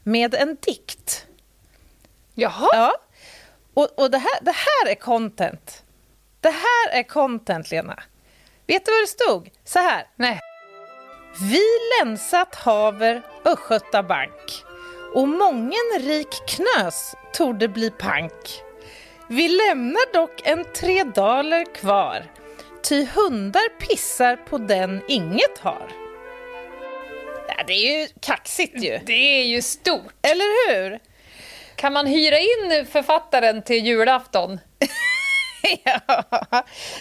[0.03, 1.27] med en dikt.
[2.35, 2.93] Jaha, Ja.
[3.75, 5.83] Och, och det, här, det här är content.
[6.41, 8.03] Det här är content, Lena.
[8.67, 9.51] Vet du vad det stod?
[9.65, 10.07] Så här.
[10.17, 10.41] nej.
[11.41, 11.63] Vi
[12.01, 14.65] länsat haver Östgöta bank
[15.15, 18.63] och mången rik knös torde bli pank.
[19.29, 22.27] Vi lämnar dock en tre daler kvar
[22.89, 25.89] ty hundar pissar på den inget har.
[27.49, 28.99] Ja, det är ju kaxigt ju.
[29.07, 30.13] Det är ju stort.
[30.23, 30.99] Eller hur?
[31.77, 34.59] Kan man hyra in författaren till julafton?
[35.85, 36.03] ja.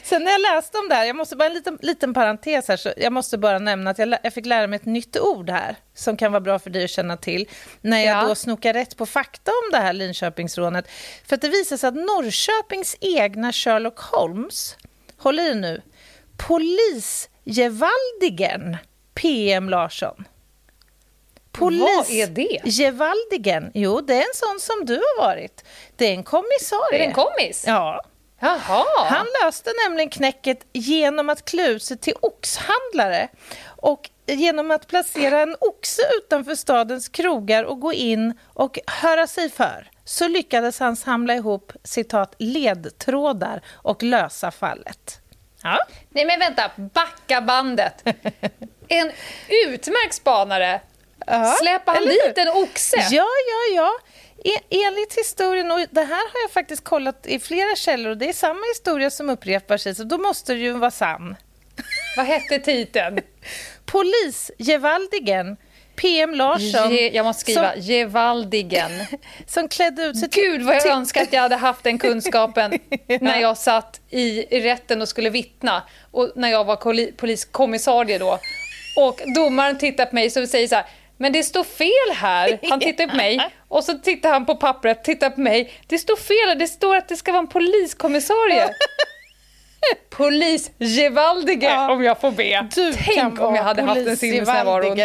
[0.03, 2.77] Sen när jag läste om det här, jag måste bara en liten, liten parentes här,
[2.77, 5.75] så jag måste bara nämna att jag, jag fick lära mig ett nytt ord här
[5.93, 7.49] som kan vara bra för dig att känna till
[7.81, 8.27] när jag Ja.
[8.27, 10.87] då snokar rätt på fakta om det här Linköpingsrånet.
[11.27, 14.75] För att det visar sig att Norrköpings egna Sherlock Holmes,
[15.17, 15.81] håll i nu,
[16.37, 18.77] polisgevaldigen
[19.13, 20.25] PM Larsson.
[21.57, 21.73] Vad
[22.09, 22.59] är det?
[22.63, 25.63] Gevaldigen, jo det är en sån som du har varit.
[25.95, 26.95] Det är en kommissarie.
[26.95, 27.63] Är det en kommis?
[27.67, 28.01] Ja.
[28.39, 28.85] Jaha.
[29.09, 33.27] Han löste nämligen knäcket genom att klä ut sig till oxhandlare
[33.67, 39.49] och genom att placera en oxe utanför stadens krogar och gå in och höra sig
[39.49, 45.21] för så lyckades han samla ihop citat ledtrådar och lösa fallet.
[45.63, 45.79] Ja.
[46.09, 48.03] Nej men vänta, backa bandet.
[48.87, 49.11] En
[49.67, 50.81] utmärkt spanare.
[51.27, 52.97] Ja, han dit en oxe?
[53.11, 53.91] Ja, ja, ja.
[54.69, 58.33] Enligt historien, och det här har jag faktiskt kollat i flera källor och det är
[58.33, 61.35] samma historia som upprepar sig, så då måste det ju vara sann.
[62.17, 63.19] Vad hette titeln?
[63.85, 65.57] Polisgevaldigen
[65.95, 68.91] PM Larsson Ge, jag måste skriva som, Gevaldigen.
[69.47, 72.79] som klädde ut sig Gud vad jag önskar att jag hade haft den kunskapen
[73.21, 75.83] när jag satt i, i rätten och skulle vittna.
[76.11, 78.39] Och när jag var poliskommissarie då.
[78.97, 80.85] Och domaren tittar på mig och säger så här.
[81.17, 82.59] Men det står fel här.
[82.69, 85.73] Han tittar på mig och så tittar han på pappret, tittar på mig.
[85.87, 86.59] Det står fel.
[86.59, 88.69] Det står att det ska vara en poliskommissarie.
[90.09, 91.91] Polis-Gevaldige Ja.
[91.91, 92.67] om jag får be.
[92.75, 94.95] Du Tänk om jag hade haft en sinnesnärvaro.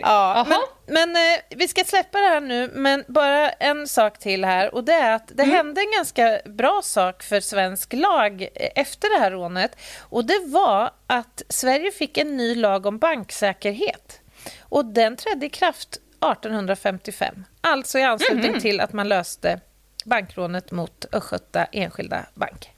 [0.00, 4.44] ja, men, men eh, vi ska släppa det här nu, men bara en sak till
[4.44, 8.48] här och det är att det hände en ganska bra sak för svensk lag eh,
[8.74, 14.20] efter det här rånet och det var att Sverige fick en ny lag om banksäkerhet
[14.60, 15.88] och den trädde i kraft
[16.34, 19.60] 1855, alltså i anslutning till att man löste
[20.08, 22.70] bankrånet mot Östgöta Enskilda Bank.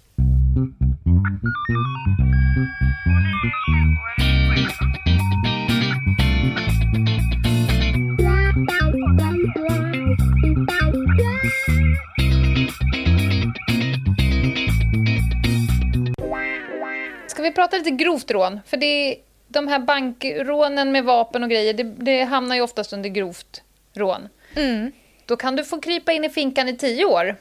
[17.26, 18.60] Ska vi prata lite grovt rån?
[18.66, 19.16] För det är,
[19.48, 23.62] de här bankrånen med vapen och grejer, det, det hamnar ju oftast under grovt
[23.94, 24.28] rån.
[24.56, 24.92] Mm.
[25.30, 27.36] Då kan du få krypa in i finkan i tio år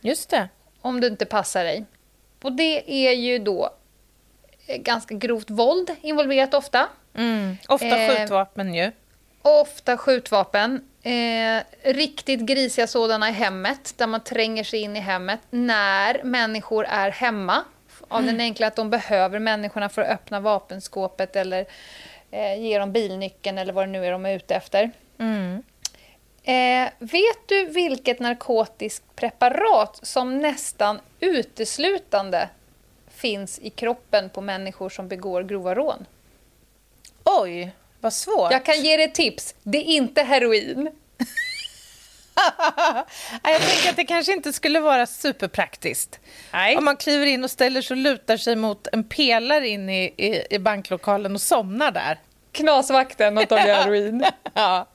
[0.00, 0.48] Just det.
[0.80, 1.84] om du inte passar dig.
[2.42, 3.70] Och det är ju då
[4.66, 6.88] eh, ganska grovt våld involverat ofta.
[7.14, 7.56] Mm.
[7.68, 8.92] Ofta Eh, skjutvapen ju.
[9.42, 10.84] Ofta skjutvapen.
[11.02, 16.84] Eh, riktigt grisiga sådana i hemmet, där man tränger sig in i hemmet när människor
[16.84, 17.64] är hemma.
[18.08, 21.66] Av den enkla att de behöver människorna för att öppna vapenskåpet eller
[22.30, 24.90] eh, ge dem bilnyckeln eller vad det nu är de är ute efter.
[25.18, 25.62] Mm.
[26.44, 32.48] Eh, vet du vilket narkotiskt preparat som nästan uteslutande
[33.10, 36.06] finns i kroppen på människor som begår grova rån?
[37.24, 38.52] Oj, vad svårt.
[38.52, 39.54] Jag kan ge dig ett tips.
[39.62, 40.90] Det är inte heroin.
[43.42, 46.20] jag tänker att det kanske inte skulle vara superpraktiskt.
[46.52, 46.76] Nej.
[46.76, 50.14] Om man kliver in och ställer sig och lutar sig mot en pelare in i,
[50.16, 52.20] i, i banklokalen och somnar där.
[52.52, 54.24] Knasvakten och tar heroin.
[54.54, 54.86] ja.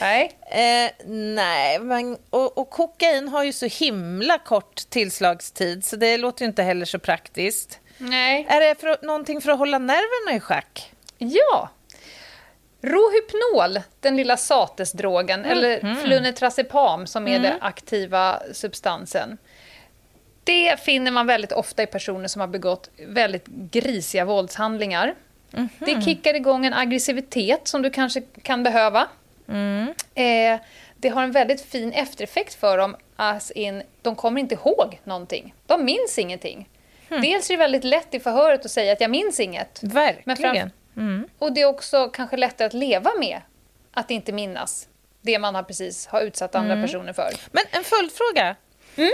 [0.00, 0.38] Nej.
[0.46, 6.44] Eh, nej, men, och, och kokain har ju så himla kort tillslagstid så det låter
[6.44, 7.80] ju inte heller så praktiskt.
[7.98, 8.46] Nej.
[8.48, 10.92] Är det för, någonting för att hålla nerverna i schack?
[11.18, 11.70] Ja.
[12.82, 15.50] Rohypnol, den lilla satesdrogen, mm.
[15.50, 17.42] eller flunitrazepam som är mm.
[17.42, 19.38] den aktiva substansen.
[20.44, 25.14] Det finner man väldigt ofta i personer som har begått väldigt grisiga våldshandlingar.
[25.52, 29.08] Mm Det kickar igång en aggressivitet som du kanske kan behöva.
[29.48, 29.94] Mm.
[30.14, 30.60] Eh,
[30.96, 32.96] det har en väldigt fin eftereffekt för dem.
[33.16, 35.54] As in, de kommer inte ihåg någonting.
[35.66, 36.68] De minns ingenting.
[37.08, 37.22] Mm.
[37.22, 39.82] Dels är det väldigt lätt i förhöret att säga att jag minns inget.
[39.82, 40.70] Verkligen.
[40.96, 41.28] Mm.
[41.38, 43.40] Och det är också kanske lättare att leva med
[43.92, 44.88] att inte minnas
[45.20, 46.84] det man har precis har utsatt andra mm.
[46.84, 47.30] personer för.
[47.52, 48.56] Men en följdfråga.
[48.96, 49.12] Mm.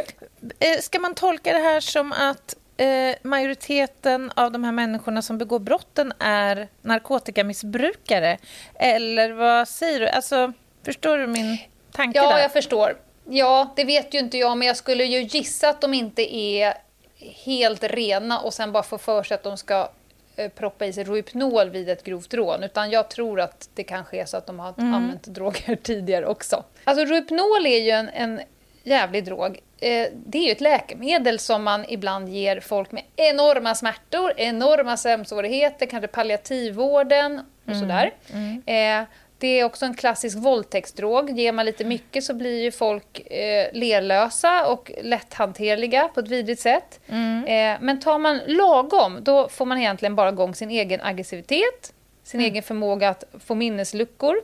[0.58, 5.38] Eh, ska man tolka det här som att eh, majoriteten av de här människorna som
[5.38, 8.38] begår brotten är narkotikamissbrukare?
[8.74, 10.08] Eller vad säger du?
[10.08, 10.52] Alltså,
[10.84, 11.58] förstår du min
[11.92, 12.30] tanke ja, där?
[12.30, 12.96] Ja, jag förstår.
[13.24, 16.74] Ja, det vet ju inte jag, men jag skulle ju gissa att de inte är
[17.44, 19.90] helt rena och sen bara får för sig att de ska
[20.36, 22.62] eh, proppa i sig Rohypnol vid ett grovt rån.
[22.62, 24.94] Utan jag tror att det kanske är så att de har mm.
[24.94, 26.64] använt droger tidigare också.
[26.84, 28.40] Alltså Rohypnol är ju en, en
[28.82, 29.60] jävlig drog.
[29.80, 34.96] Eh, det är ju ett läkemedel som man ibland ger folk med enorma smärtor, enorma
[34.96, 37.80] sömnsvårigheter, kanske palliativvården och mm.
[37.80, 38.14] sådär.
[38.32, 38.62] Mm.
[38.66, 41.30] Eh, det är också en klassisk våldtäktsdrog.
[41.30, 46.60] Ger man lite mycket så blir ju folk eh, lerlösa och lätthanterliga på ett vidrigt
[46.60, 47.00] sätt.
[47.08, 47.78] Mm.
[47.80, 52.52] Men tar man lagom, då får man egentligen bara igång sin egen aggressivitet, sin mm.
[52.52, 54.36] egen förmåga att få minnesluckor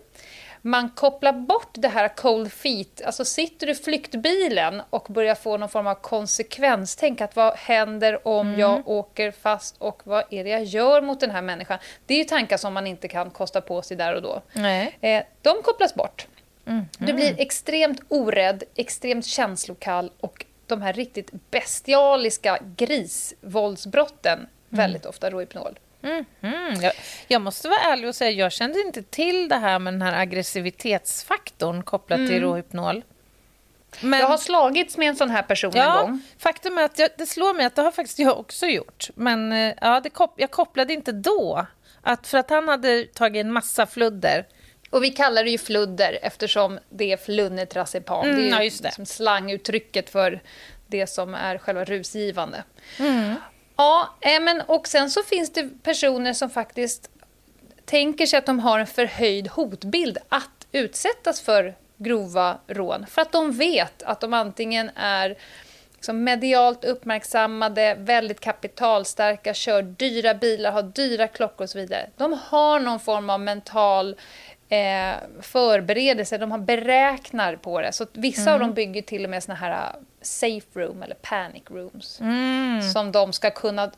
[0.67, 5.57] man kopplar bort det här cold feet, alltså sitter du i flyktbilen och börjar få
[5.57, 8.61] någon form av konsekvenstänk, att vad händer om mm.
[8.61, 11.79] jag åker fast och vad är det jag gör mot den här människan?
[12.07, 14.43] Det är ju tankar som man inte kan kosta på sig där och då.
[14.53, 14.99] Nej.
[15.01, 16.27] Eh, de kopplas bort.
[16.67, 16.85] Mm.
[16.99, 24.49] Du blir extremt orädd, extremt känslokall och de här riktigt bestialiska grisvåldsbrotten, mm.
[24.71, 25.79] väldigt ofta Rohypnol.
[26.07, 26.81] Mm, mm.
[26.81, 26.93] Jag,
[27.29, 30.21] jag, måste vara ärlig och säga jag kände inte till det här med den här
[30.21, 32.31] aggressivitetsfaktorn kopplat mm.
[32.31, 33.03] till Rohypnol.
[34.01, 36.21] Men, jag har slagits med en sån här person ja, en gång.
[36.39, 39.09] Faktum är att jag, det slår mig att det har faktiskt jag också gjort.
[39.15, 41.67] Men eh, ja, det kop jag kopplade inte då.
[42.03, 44.47] Att för att han hade tagit en massa fludder.
[44.91, 48.25] Och vi kallar det ju fludder eftersom det är flunitrazepam.
[48.25, 48.85] Mm, det är ju ja, det.
[48.85, 50.43] Liksom slanguttrycket för
[50.87, 52.63] det som är själva rusgivande.
[52.99, 53.35] Mm.
[53.77, 57.11] Ja, eh, men och sen så finns det personer som faktiskt
[57.85, 63.07] tänker sig att de har en förhöjd hotbild att utsättas för grova rån.
[63.07, 65.37] För att de vet att de antingen är
[65.95, 72.11] liksom medialt uppmärksammade, väldigt kapitalstarka, kör dyra bilar, har dyra klockor och så vidare.
[72.17, 74.17] De har någon form av mental
[74.69, 77.93] eh, förberedelse, de har beräknar på det.
[77.93, 78.55] Så vissa mm.
[78.55, 79.93] av dem bygger till och med såna här
[80.27, 82.21] safe room eller panic rooms.
[82.21, 82.83] Mm.
[82.83, 83.91] Som de ska kunna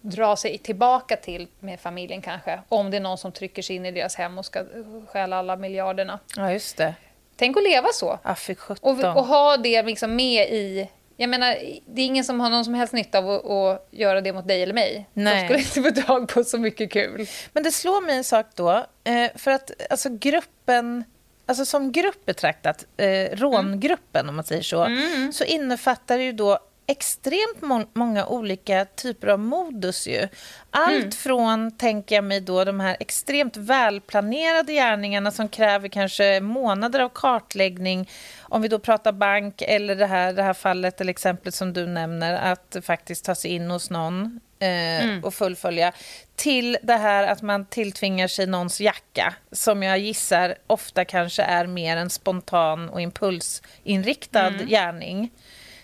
[0.00, 2.60] dra sig tillbaka till med familjen kanske.
[2.68, 4.64] Om det är någon som trycker sig in i deras hem och ska
[5.08, 6.18] stjäla alla miljarderna.
[6.36, 6.94] Ja, just det.
[7.36, 8.18] Tänk att leva så.
[8.22, 8.36] Ah,
[8.80, 12.64] och, och, ha det liksom med i jag menar, det är ingen som har någon
[12.64, 15.08] som helst nytta av att, att göra det mot dig eller mig.
[15.12, 15.34] Nej.
[15.34, 17.26] De skulle inte få tag på så mycket kul.
[17.52, 21.04] Men det slår mig en sak då, eh, för att alltså gruppen
[21.46, 24.28] Alltså som grupp betraktat, eh, rångruppen mm.
[24.28, 25.32] om man säger så, mm.
[25.32, 30.06] så innefattar det ju då extremt må många olika typer av modus.
[30.06, 30.28] Ju.
[30.70, 31.10] Allt mm.
[31.10, 37.08] från, tänker jag mig, då, de här extremt välplanerade gärningarna som kräver kanske månader av
[37.08, 38.10] kartläggning.
[38.40, 41.86] Om vi då pratar bank eller det här, det här fallet eller exemplet som du
[41.86, 45.24] nämner, att faktiskt ta sig in hos någon eh, mm.
[45.24, 45.92] och fullfölja.
[46.36, 51.66] Till det här att man tilltvingar sig någons jacka, som jag gissar ofta kanske är
[51.66, 54.66] mer en spontan och impulsinriktad mm.
[54.66, 55.30] gärning.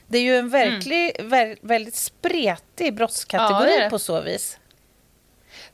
[0.07, 1.31] Det är ju en verklig, mm.
[1.31, 4.59] vä väldigt spretig brottskategori ja, på så vis.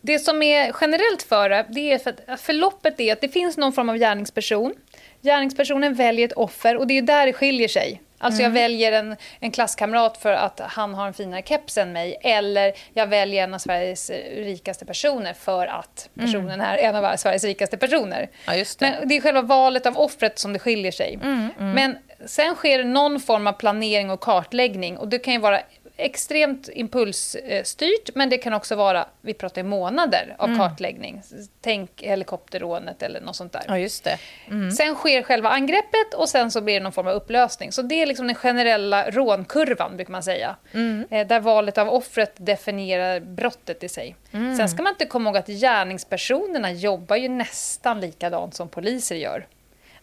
[0.01, 3.57] Det som är generellt för det, det är för att förloppet är att det finns
[3.57, 4.75] någon form av gärningsperson.
[5.23, 8.03] Gärningspersonen väljer ett offer och det är där det skiljer sig.
[8.19, 8.55] Alltså mm.
[8.55, 12.17] jag väljer en, en klasskamrat för att han har en finare keps än mig.
[12.21, 16.27] Eller jag väljer en av Sveriges rikaste personer för att mm.
[16.27, 16.67] personen mm.
[16.67, 18.31] är en av Sveriges rikaste personer.
[18.47, 18.81] Ja, det.
[18.81, 21.15] Men det är själva valet av offret som det skiljer sig.
[21.15, 21.73] Mm, mm.
[21.73, 24.99] Men sen sker någon form av planering och kartläggning.
[24.99, 25.61] Och det kan ju vara
[25.99, 30.59] extremt impulsstyrt, men det kan också vara, vi pratar månader av mm.
[30.59, 31.23] kartläggning.
[31.61, 33.63] Tänk helikopterrånet eller något sånt där.
[33.69, 34.19] Ja, just det.
[34.47, 34.71] Mm.
[34.71, 37.73] Sen sker själva angreppet och sen så blir det någon form av upplösning.
[37.73, 40.57] Så det är liksom den generella rånkurvan, brukar man säga.
[40.73, 41.07] Mm.
[41.11, 44.17] Eh, där valet av offret definierar brottet i sig.
[44.33, 44.57] Mm.
[44.57, 49.47] Sen ska man inte komma ihåg att gärningspersonerna jobbar ju nästan likadant som poliser gör.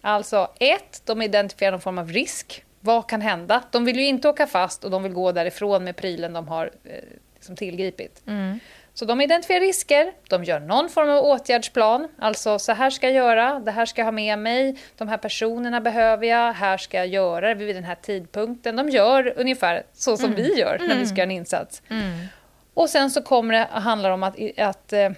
[0.02, 2.64] Alltså, ett, de identifierar någon form av risk.
[2.86, 3.64] Vad kan hända?
[3.72, 6.72] De vill ju inte åka fast och de vill gå därifrån med prylen de har
[6.84, 6.92] eh,
[7.36, 8.22] liksom tillgripit.
[8.28, 8.60] Mm.
[8.94, 12.08] Så de identifierar risker, de gör någon form av åtgärdsplan.
[12.20, 15.18] Alltså, så här ska jag göra, det här ska jag ha med mig, de här
[15.18, 18.76] personerna behöver jag, här ska jag göra det vid den här tidpunkten.
[18.76, 20.36] De gör ungefär så som mm.
[20.36, 21.82] vi gör när vi ska göra en insats.
[21.90, 22.28] Mm.
[22.74, 25.10] Och sen så kommer det att handla om att, att eh,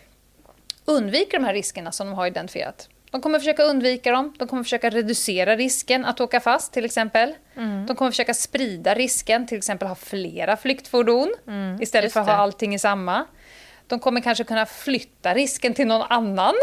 [0.85, 2.89] undvika de här riskerna som de har identifierat.
[3.17, 7.33] De kommer försöka undvika dem, de kommer försöka reducera risken att åka fast till exempel.
[7.55, 7.85] Mm.
[7.85, 12.33] De kommer försöka sprida risken, till exempel ha flera flyktfordon mm, istället för att ha
[12.33, 13.25] allting i samma.
[13.87, 16.53] De kommer kanske kunna flytta risken till någon annan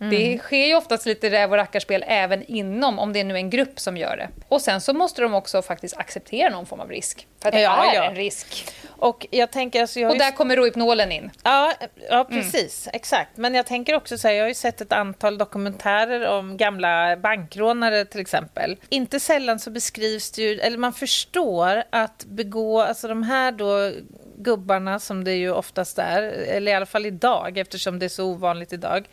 [0.00, 0.10] Mm.
[0.10, 3.50] Det sker ju oftast lite räv och rackarspel även inom, om det nu är en
[3.50, 4.28] grupp som gör det.
[4.48, 7.26] Och sen så måste de också faktiskt acceptera någon form av risk.
[7.42, 8.04] För att det ja, är ja.
[8.04, 8.74] en risk.
[8.88, 10.36] Och, jag tänker, alltså jag och där just...
[10.36, 11.30] kommer Rohypnolen in.
[11.42, 11.72] Ja,
[12.10, 12.42] ja mm.
[12.42, 12.86] precis.
[12.86, 12.96] Mm.
[12.96, 13.36] Exakt.
[13.36, 17.16] Men jag tänker också så här, jag har ju sett ett antal dokumentärer om gamla
[17.16, 18.76] bankrånare till exempel.
[18.88, 23.92] Inte sällan så beskrivs det ju, eller man förstår att begå, alltså de här då
[24.36, 28.24] gubbarna som det ju oftast är, eller i alla fall idag eftersom det är så
[28.24, 29.08] ovanligt idag.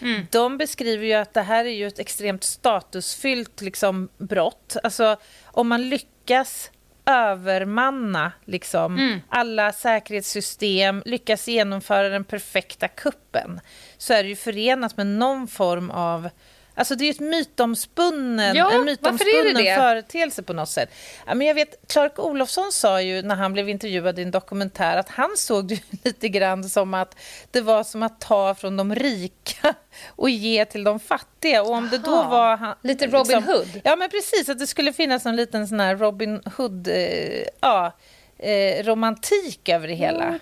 [0.00, 0.26] Mm.
[0.30, 4.76] De beskriver ju att det här är ju ett extremt statusfyllt liksom, brott.
[4.82, 6.70] Alltså om man lyckas
[7.06, 9.20] övermanna liksom, mm.
[9.28, 13.60] alla säkerhetssystem, lyckas genomföra den perfekta kuppen
[13.98, 16.28] så är det ju förenat med någon form av
[16.76, 20.90] Alltså det är ju ett mytomspunnen, ja, en mytomspunnen företeelse på något sätt.
[21.26, 24.96] Ja, men jag vet, Clark Olofsson sa ju när han blev intervjuad i en dokumentär
[24.96, 27.16] att han såg det lite grann som att
[27.50, 29.74] det var som att ta från de rika
[30.08, 31.62] och ge till de fattiga.
[31.62, 32.56] Och om det då var...
[32.56, 33.80] Han, lite Robin liksom, Hood?
[33.84, 34.48] Ja, men precis.
[34.48, 36.88] Att det skulle finnas en liten sån här Robin Hood...
[36.88, 37.92] Eh, ja,
[38.38, 40.24] eh, romantik över det hela.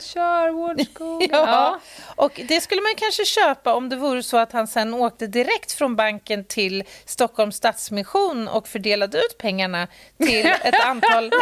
[1.21, 1.29] ja.
[1.31, 1.81] ja.
[2.17, 5.73] Och det skulle man kanske köpa om det vore så att han sen åkte direkt
[5.73, 11.33] från banken till Stockholms Stadsmission och fördelade ut pengarna till ett antal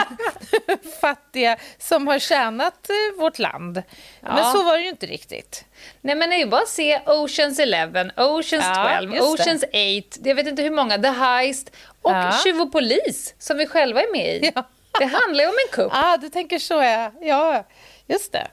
[1.01, 3.83] fattiga som har tjänat eh, vårt land.
[4.21, 4.35] Ja.
[4.35, 5.65] Men så var det ju inte riktigt.
[6.01, 10.21] Nej men det är ju bara att se Oceans 11, Oceans ja, 12, Oceans 8,
[10.25, 11.71] jag vet inte hur många, The Heist
[12.03, 12.39] och ja.
[12.45, 14.53] Tjuv och polis som vi själva är med i.
[14.55, 14.65] Ja.
[14.99, 15.93] Det handlar ju om en kupp.
[15.95, 17.13] Ah, du tänker så, ja.
[17.21, 17.65] Ja,
[18.07, 18.47] just det.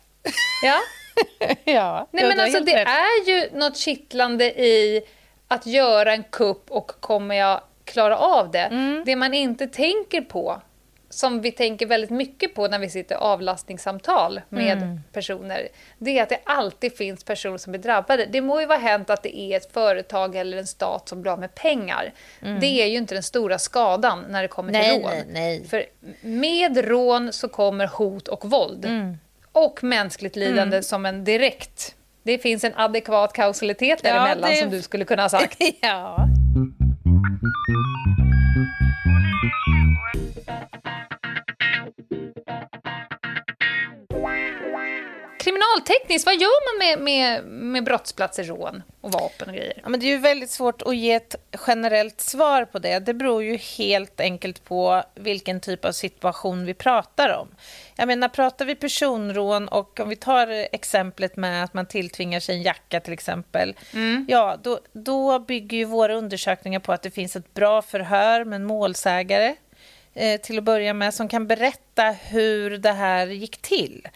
[0.63, 0.79] Ja.
[1.63, 5.01] ja, Nej, men alltså, det är ju något kittlande i
[5.47, 8.59] att göra en kupp och kommer jag klara av det?
[8.59, 9.03] Mm.
[9.05, 10.61] Det man inte tänker på
[11.09, 14.99] som vi tänker väldigt mycket på när vi sitter avlastningssamtal med mm.
[15.13, 15.67] personer,
[15.97, 18.25] det är att det alltid finns personer som blir drabbade.
[18.25, 21.31] Det må ju vara hänt att det är ett företag eller en stat som blir
[21.31, 22.13] av med pengar.
[22.41, 22.59] Mm.
[22.59, 25.11] Det är ju inte den stora skadan när det kommer nej, till rån.
[25.11, 25.67] Nej, nej.
[25.67, 25.85] För
[26.21, 28.85] med rån så kommer hot och våld.
[28.85, 29.17] Mm.
[29.51, 30.83] Och mänskligt lidande mm.
[30.83, 31.95] som en direkt...
[32.23, 34.61] Det finns en adekvat kausalitet däremellan ja, det...
[34.61, 35.57] som du skulle kunna ha sagt.
[35.81, 36.27] ja.
[45.49, 49.79] Kriminaltekniskt, vad gör man med, med, med brottsplatser, rån och vapen och grejer?
[49.83, 51.35] Ja, men det är ju väldigt svårt att ge ett
[51.67, 52.99] generellt svar på det.
[52.99, 57.47] Det beror ju helt enkelt på vilken typ av situation vi pratar om.
[57.95, 62.55] Jag menar, pratar vi personrån och om vi tar exemplet med att man tilltvingar sig
[62.55, 63.75] en jacka till exempel.
[63.93, 64.25] Mm.
[64.29, 68.55] Ja, då, då bygger ju våra undersökningar på att det finns ett bra förhör med
[68.55, 69.55] en målsägare
[70.13, 74.07] eh, till att börja med som kan berätta hur det här gick till.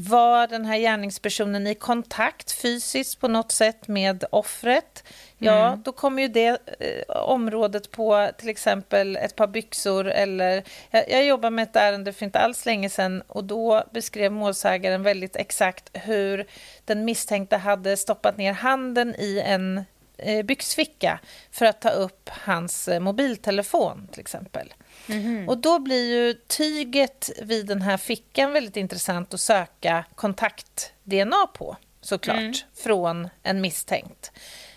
[0.00, 5.04] Var den här gärningspersonen i kontakt fysiskt på något sätt med offret?
[5.38, 5.82] Ja, mm.
[5.82, 10.62] då kommer ju det eh, området på till exempel ett par byxor eller...
[10.90, 15.02] Jag, jag jobbade med ett ärende för inte alls länge sedan och då beskrev målsägaren
[15.02, 16.46] väldigt exakt hur
[16.84, 19.84] den misstänkte hade stoppat ner handen i en
[20.44, 24.74] byxficka för att ta upp hans eh, mobiltelefon till exempel.
[25.08, 25.48] Mm.
[25.48, 31.76] Och då blir ju tyget vid den här fickan väldigt intressant att söka kontakt-DNA på,
[32.00, 32.54] såklart, mm.
[32.74, 34.32] från en misstänkt.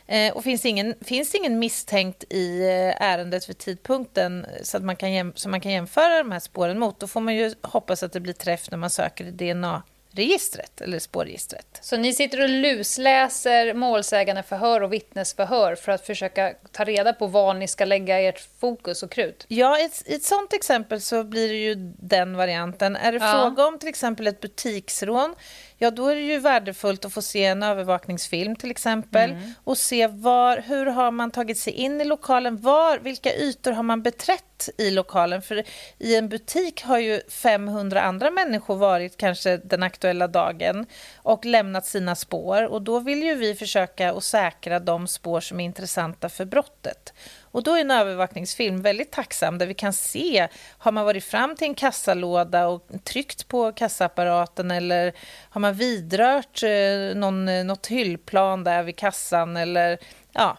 [0.07, 4.95] Eh, och finns, ingen, finns ingen misstänkt i eh, ärendet vid tidpunkten så att man
[4.95, 8.03] kan, jäm, så man kan jämföra de här spåren mot, då får man ju hoppas
[8.03, 11.79] att det blir träff när man söker i DNA registret eller spårregistret.
[11.81, 17.53] Så ni sitter och lusläser målsägandeförhör och vittnesförhör för att försöka ta reda på var
[17.53, 19.45] ni ska lägga ert fokus och krut?
[19.47, 22.95] Ja, i ett, ett sånt exempel så blir det ju den varianten.
[22.95, 23.31] Är det ja.
[23.31, 25.35] fråga om till exempel ett butiksrån,
[25.81, 29.53] ja då är det ju värdefullt att få se en övervakningsfilm till exempel mm.
[29.63, 33.83] och se var, hur har man tagit sig in i lokalen, var, vilka ytor har
[33.83, 35.41] man beträtt i lokalen?
[35.41, 35.63] För
[35.97, 41.85] i en butik har ju 500 andra människor varit kanske den aktuella dagen och lämnat
[41.85, 46.29] sina spår och då vill ju vi försöka att säkra de spår som är intressanta
[46.29, 47.13] för brottet.
[47.51, 50.47] Och då är en övervakningsfilm väldigt tacksam där vi kan se,
[50.77, 55.13] har man varit fram till en kassalåda och tryckt på kassaapparaten eller
[55.49, 59.97] har man vidrört eh, någon, eh, något hyllplan där vid kassan eller
[60.31, 60.57] ja,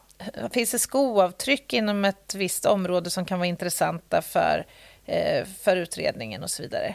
[0.53, 4.67] finns det skoavtryck inom ett visst område som kan vara intressanta för,
[5.07, 6.95] eh, för utredningen och så vidare.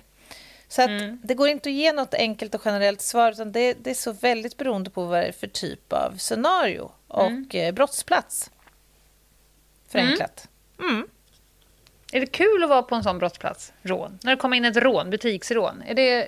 [0.67, 1.19] Så att mm.
[1.23, 4.11] det går inte att ge något enkelt och generellt svar utan det, det är så
[4.11, 7.75] väldigt beroende på vad det är för typ av scenario och mm.
[7.75, 8.51] brottsplats.
[9.87, 10.47] Förenklat.
[10.79, 10.91] Mm.
[10.91, 11.07] mm.
[12.11, 13.73] Är det kul att vara på en sån brottsplats?
[13.81, 14.19] Rån?
[14.23, 15.83] När det kommer in ett rån, butiksrån?
[15.87, 16.27] Är det...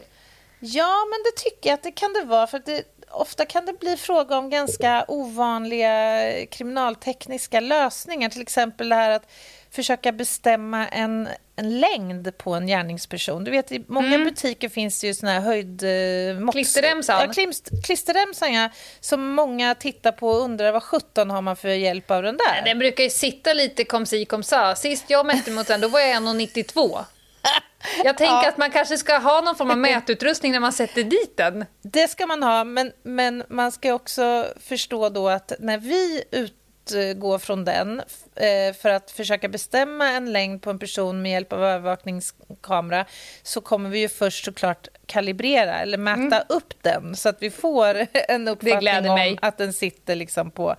[0.59, 2.47] Ja, men det tycker jag att det kan det vara.
[2.47, 8.29] För det, ofta kan det bli fråga om ganska ovanliga kriminaltekniska lösningar.
[8.29, 9.31] Till exempel det här att
[9.71, 13.43] försöka bestämma en, en längd på en gärningsperson.
[13.43, 14.23] Du vet, I många mm.
[14.23, 15.83] butiker finns det ju såna här höjd...
[15.83, 17.33] Eh, klisterremsan.
[17.35, 17.51] Ja,
[17.83, 18.69] klisterremsan, ja.
[18.99, 22.65] Som många tittar på och undrar vad sjutton har man för hjälp av den där?
[22.65, 24.75] Den brukar ju sitta lite kom si kom sa.
[24.75, 27.05] Sist jag mätte mot den, då var jag 1,92.
[28.03, 28.49] Jag tänker ja.
[28.49, 31.65] att man kanske ska ha någon form av mätutrustning när man sätter dit den.
[31.81, 36.58] Det ska man ha, men, men man ska också förstå då att när vi ut
[36.91, 38.01] utgå från den
[38.35, 43.05] eh, för att försöka bestämma en längd på en person med hjälp av övervakningskamera
[43.43, 46.43] så kommer vi ju först såklart kalibrera eller mäta mm.
[46.49, 50.75] upp den så att vi får en uppfattning om att den sitter liksom på,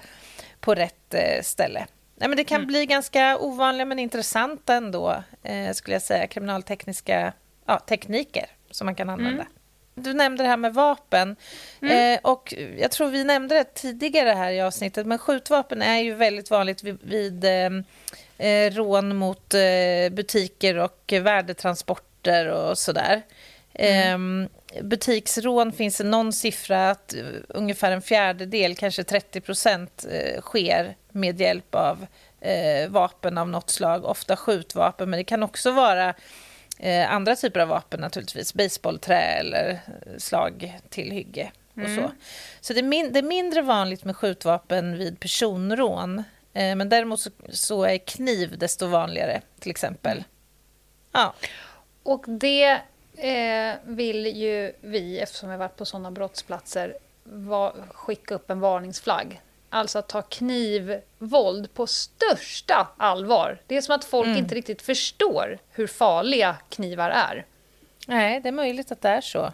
[0.61, 1.87] på rätt eh, ställe.
[2.17, 2.67] Nej, men det kan mm.
[2.67, 7.33] bli ganska ovanliga men intressanta ändå, eh, skulle jag säga, kriminaltekniska
[7.67, 9.43] ja, tekniker som man kan använda.
[9.43, 9.53] Mm.
[10.03, 11.37] Du nämnde det här med vapen.
[11.83, 12.15] Mm.
[12.15, 16.15] Eh, och jag tror vi nämnde det tidigare här i avsnittet, men skjutvapen är ju
[16.15, 17.71] väldigt vanligt vid, vid eh,
[18.39, 23.23] eh rån mot eh, butiker och värdetransporter och sådär.
[23.75, 24.49] Mm.
[24.73, 27.15] Eh, butiksrån finns det någon siffra att
[27.49, 32.07] ungefär en fjärdedel, kanske 30 procent, eh, sker med hjälp av
[32.89, 36.15] vapen av något slag, ofta skjutvapen, men det kan också vara
[36.83, 39.81] Eh, andra typer av vapen naturligtvis, baseballträ eller
[40.19, 41.97] slag till hygge och mm.
[41.97, 42.13] så.
[42.61, 46.19] Så det är, min, det är, mindre vanligt med skjutvapen vid personrån.
[46.53, 50.25] Eh, men däremot så, så, är kniv desto vanligare, till exempel.
[51.13, 51.35] Ja.
[52.03, 52.81] Och det
[53.17, 58.61] eh, vill ju vi, eftersom vi har varit på sådana brottsplatser, va, skicka upp en
[58.61, 59.41] varningsflagg
[59.71, 63.59] alltså att ta knivvåld på största allvar.
[63.67, 64.39] Det är som att folk mm.
[64.39, 67.47] inte riktigt förstår hur farliga knivar är.
[68.07, 69.53] Nej, det är möjligt att det är så.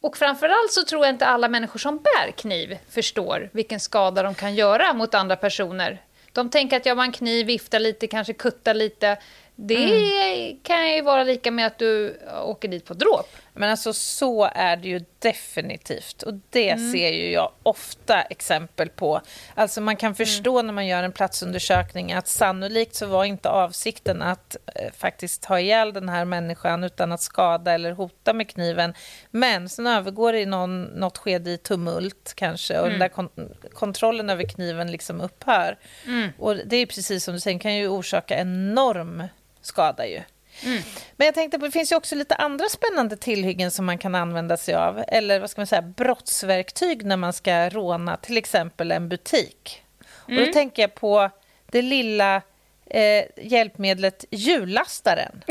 [0.00, 4.34] Och framförallt så tror jag inte alla människor som bär kniv förstår vilken skada de
[4.34, 6.02] kan göra mot andra personer.
[6.32, 9.18] De tänker att ja, man kniv, viftar lite, kanske kuttar lite.
[9.54, 10.58] Det mm.
[10.62, 13.36] kan ju vara lika med att du åker dit på dråp.
[13.54, 16.22] Men alltså så är det ju definitivt.
[16.22, 16.92] Och det mm.
[16.92, 19.20] ser ju jag ofta exempel på.
[19.54, 20.66] Alltså man kan förstå mm.
[20.66, 25.60] när man gör en platsundersökning att sannolikt så var inte avsikten att eh, faktiskt ta
[25.60, 28.94] ihjäl den här människan utan att skada eller hota med kniven.
[29.30, 32.98] Men sen övergår det i någon, något skede i tumult kanske och mm.
[32.98, 33.28] där kon
[33.72, 35.78] kontrollen över kniven liksom upphör.
[36.06, 36.28] Mm.
[36.38, 39.28] Och det är precis som du säger, kan ju orsaka enorm
[39.62, 40.20] skada ju.
[40.64, 40.82] Mm.
[41.16, 44.14] Men jag tänkte på, det finns ju också lite andra spännande tillhyggen som man kan
[44.14, 45.04] använda sig av.
[45.08, 49.82] Eller vad ska man säga, brottsverktyg när man ska råna till exempel en butik.
[50.00, 50.08] Mm.
[50.26, 50.52] Och då mm.
[50.52, 51.30] tänker jag på
[51.66, 52.42] det lilla
[52.86, 55.44] eh, hjälpmedlet hjullastaren.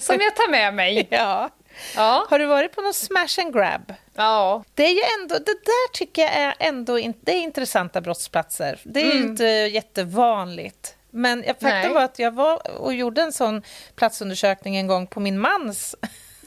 [0.00, 1.08] som jag tar med mig.
[1.10, 1.50] Ja.
[1.96, 2.26] Ja.
[2.30, 3.94] Har du varit på någon smash and grab?
[4.14, 4.64] Ja.
[4.74, 8.80] Det, är ju ändå, det där tycker jag är ändå det är intressanta brottsplatser.
[8.82, 9.26] Det är mm.
[9.26, 10.96] inte jättevanligt.
[11.16, 13.62] Men faktum var att jag var och gjorde en sån
[13.94, 15.96] platsundersökning en gång på min mans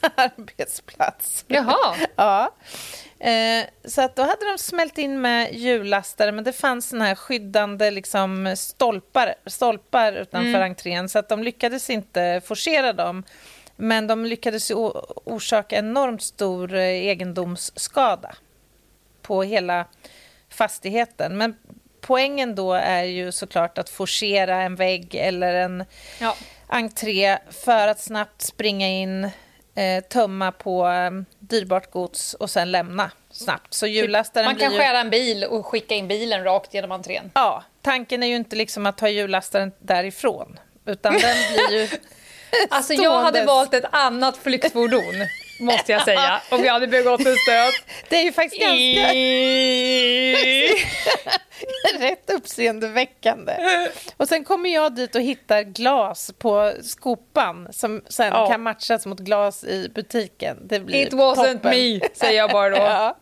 [0.14, 1.44] arbetsplats.
[1.48, 1.96] Jaha.
[2.16, 2.54] ja.
[3.18, 7.14] Eh, så att då hade de smält in med hjullastare, men det fanns såna här
[7.14, 10.62] skyddande liksom, stolpar, stolpar utanför mm.
[10.62, 13.24] entrén, så att de lyckades inte forcera dem.
[13.76, 14.70] Men de lyckades
[15.24, 18.34] orsaka enormt stor eh, egendomsskada
[19.22, 19.86] på hela
[20.48, 21.36] fastigheten.
[21.36, 21.56] Men
[22.00, 25.84] poängen då är ju såklart att forcera en vägg eller en
[26.20, 26.36] ja.
[26.66, 29.24] entré för att snabbt springa in
[29.74, 33.74] eh, tömma på eh, dyrbart gods och sen lämna snabbt.
[33.74, 34.78] Så hjullastaren Man kan ju...
[34.78, 37.30] stjäla en bil och skicka in bilen rakt genom entrén.
[37.34, 41.88] Ja, tanken är ju inte liksom att ta hjullastaren därifrån, utan den blir ju
[42.70, 45.14] Alltså jag hade valt ett annat flyktfordon,
[45.60, 47.74] måste jag säga, om jag hade begått en stöt.
[48.08, 49.12] Det är ju faktiskt ganska
[51.98, 53.52] rätt uppseendeväckande.
[54.16, 58.48] Och sen kommer jag dit och hittar glas på skopan som sen Ja.
[58.48, 60.56] kan matchas mot glas i butiken.
[60.68, 61.70] Det blir It wasn't toppen.
[61.70, 62.76] me, säger jag bara då.
[62.90, 63.16] Ja.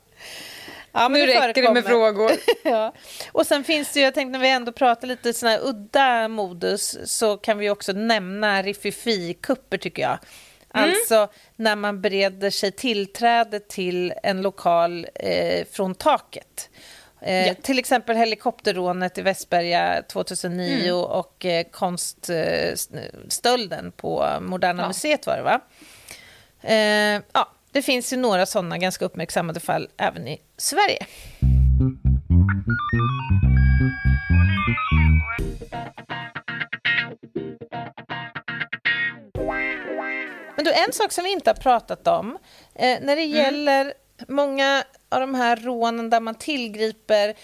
[0.92, 2.30] Ja, Nu räcker det med frågor.
[2.64, 2.94] ja.
[3.32, 6.28] Och sen finns det ju, jag tänkte när vi ändå pratar lite såna här udda
[6.28, 10.18] modus så kan vi också nämna riffifi-kupper tycker jag.
[10.74, 10.90] Mm.
[10.90, 16.70] Alltså när man bereder sig tillträde till en lokal eh, från taket.
[17.20, 17.54] Eh, Ja.
[17.62, 20.94] Till exempel helikopterrånet i Västberga 2009 Mm.
[20.94, 24.86] och eh, konststölden på Moderna Ja.
[24.88, 25.60] Museet var det va?
[26.62, 31.06] Eh, ja, det finns ju några sådana ganska uppmärksammade fall även i Sverige.
[40.58, 42.38] Men du, en sak som vi inte har pratat om,
[42.74, 43.94] eh, när det gäller
[44.28, 47.34] många av de här rånen där man tillgriper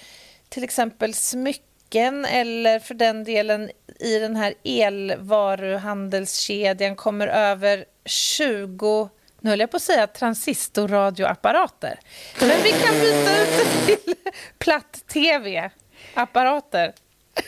[0.48, 9.10] till exempel smycken eller för den delen i den här elvaruhandelskedjan kommer över 20
[9.40, 12.00] nu höll jag på att säga transistorradioapparater.
[12.40, 14.14] Men vi kan byta ut det till
[14.58, 16.92] platt-tv-apparater.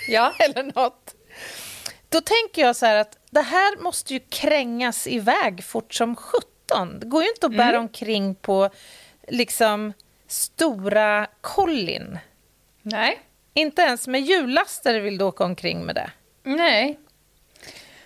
[0.09, 0.33] Ja.
[0.39, 1.14] Eller något.
[2.09, 7.01] Då tänker jag så här att det här måste ju krängas iväg fort som sjutton.
[7.01, 8.70] Det går ju inte att bära omkring på
[9.29, 9.93] liksom
[10.27, 12.18] stora kollin.
[12.83, 13.20] Nej.
[13.55, 16.11] Inte ens med hjullastare vill du åka omkring med det.
[16.43, 16.99] Nej.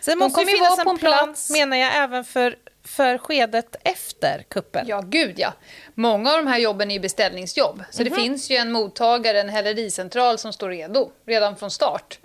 [0.04, 1.50] Det måste ju finnas en en plats.
[1.50, 4.84] menar jag, även för, för skedet efter kuppen.
[4.88, 5.52] Ja, gud ja.
[5.94, 7.84] Många av de här jobben är beställningsjobb.
[7.90, 12.18] Så det finns ju en mottagare, en hällericentral som står redo redan från start.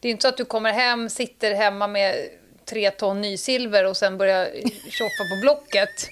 [0.00, 2.28] Det är inte så att du kommer hem, sitter hemma med
[2.70, 4.48] tre ton nysilver och sen börjar
[4.90, 6.08] tjoffa på Blocket.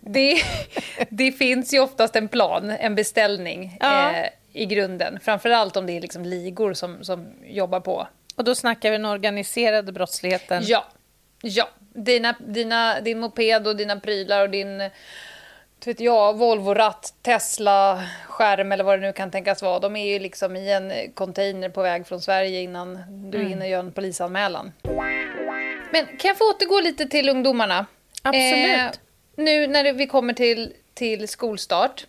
[0.00, 0.42] Det,
[1.10, 4.10] det finns ju oftast en plan, en beställning Ja.
[4.12, 5.18] eh, i grunden.
[5.22, 8.08] Framförallt om det är liksom ligor som, som jobbar på.
[8.36, 10.62] Och då snackar vi den organiserade brottsligheten.
[10.66, 10.86] Ja,
[11.42, 11.68] ja.
[11.94, 14.90] Dina, dina, din moped och dina prylar och din
[15.84, 19.78] vet jag, Volvo-ratt, Tesla-skärm eller vad det nu kan tänkas vara.
[19.78, 22.98] De är ju liksom i en container på väg från Sverige innan
[23.30, 24.72] du hinner göra en polisanmälan.
[25.92, 27.86] Men kan jag få återgå lite till ungdomarna?
[28.22, 29.00] Absolut.
[29.36, 32.06] nu när vi kommer till, till skolstart.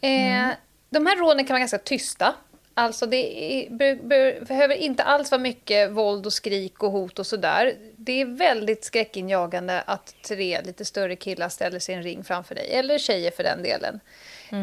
[0.00, 0.48] Eh,
[0.90, 2.34] De här rånen kan vara ganska tysta.
[2.74, 7.18] Alltså det är, be, be, behöver inte alls vara mycket våld och skrik och hot
[7.18, 7.74] och sådär.
[7.96, 12.54] Det är väldigt skräckinjagande att tre lite större killar ställer sig i en ring framför
[12.54, 14.00] dig, eller tjejer för den delen.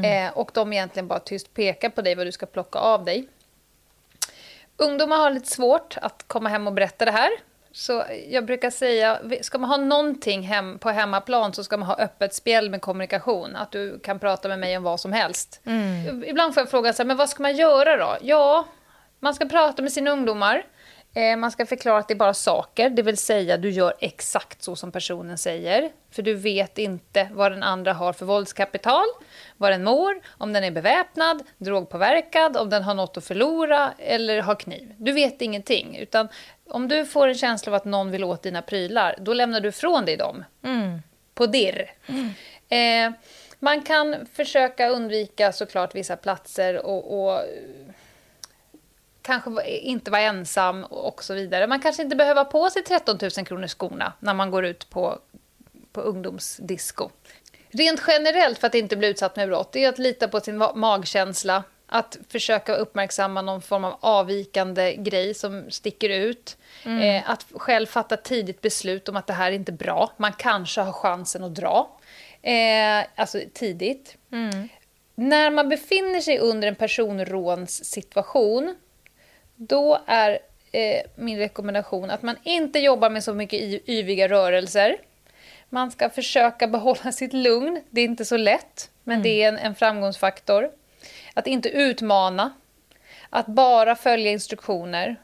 [0.03, 3.27] Eh, och de egentligen bara tyst pekar på dig vad du ska plocka av dig.
[4.77, 7.29] Ungdomar har lite svårt att komma hem och berätta det här.
[7.71, 11.95] Så jag brukar säga, ska man ha någonting hem, på hemmaplan så ska man ha
[11.95, 13.55] öppet spjäll med kommunikation.
[13.55, 15.61] Att du kan prata med mig om vad som helst.
[16.25, 18.17] Ibland får jag frågan så här, men vad ska man göra då?
[18.21, 18.65] Ja,
[19.19, 20.63] man ska prata med sina ungdomar.
[21.13, 24.63] Eh, Man ska förklara att det är bara saker, det vill säga du gör exakt
[24.63, 25.89] så som personen säger.
[26.11, 29.05] För du vet inte vad den andra har för våldskapital,
[29.57, 34.41] vad den mår, om den är beväpnad, drogpåverkad, om den har något att förlora eller
[34.41, 34.93] har kniv.
[34.97, 35.97] Du vet ingenting.
[35.97, 36.27] Utan
[36.69, 39.69] om du får en känsla av att någon vill åt dina prylar, då lämnar du
[39.69, 40.43] ifrån dig dem.
[41.33, 41.91] På dirr.
[42.69, 43.11] Eh,
[43.59, 47.41] man kan försöka undvika såklart vissa platser och, och
[49.21, 51.67] kanske va- inte vara ensam och så vidare.
[51.67, 54.89] Man kanske inte behöver ha på sig 13 000 kronors skorna när man går ut
[54.89, 55.19] på,
[55.91, 57.09] på ungdomsdisco.
[57.71, 60.61] Rent generellt för att inte bli utsatt med brott, det är att lita på sin
[60.63, 66.57] ma- magkänsla, att försöka uppmärksamma någon form av avvikande grej som sticker ut.
[67.01, 70.11] Eh, att själv fatta tidigt beslut om att det här är inte bra.
[70.17, 71.99] Man kanske har chansen att dra.
[72.41, 74.17] Eh, alltså tidigt.
[75.15, 78.75] När man befinner sig under en personrånssituation
[79.55, 80.39] då är
[80.71, 84.97] eh, min rekommendation att man inte jobbar med så mycket yviga rörelser.
[85.69, 87.81] Man ska försöka behålla sitt lugn.
[87.89, 90.71] Det är inte så lätt, men det är en, en framgångsfaktor.
[91.39, 92.51] Att inte utmana.
[93.29, 95.15] Att bara följa instruktioner.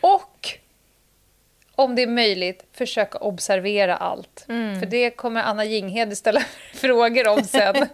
[0.00, 0.48] Och
[1.74, 4.44] om det är möjligt, försöka observera allt.
[4.46, 6.40] För det kommer Anna Jinghede ställa
[6.74, 7.88] frågor om sen.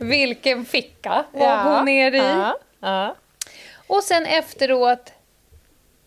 [0.00, 2.20] Vilken ficka var hon nere i?
[2.20, 3.14] Ja, ja.
[3.86, 5.12] Och sen efteråt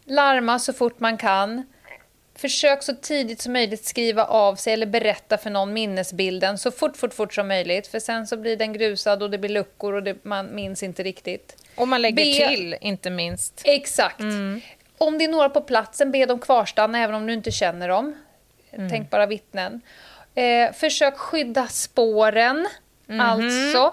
[0.05, 1.63] larma så fort man kan.
[2.35, 6.97] Försök så tidigt som möjligt skriva av sig eller berätta för någon minnesbilden så fort,
[6.97, 7.87] fort, fort som möjligt.
[7.87, 11.03] För sen så blir den grusad och det blir luckor och det, man minns inte
[11.03, 11.55] riktigt.
[11.75, 13.61] Och man lägger Be- till, inte minst.
[13.65, 14.21] Exakt.
[14.97, 18.15] Om det är några på platsen, be dem kvarstanna även om du inte känner dem.
[18.89, 19.81] Tänkbara vittnen.
[20.35, 22.67] Eh, försök skydda spåren.
[23.21, 23.91] Alltså,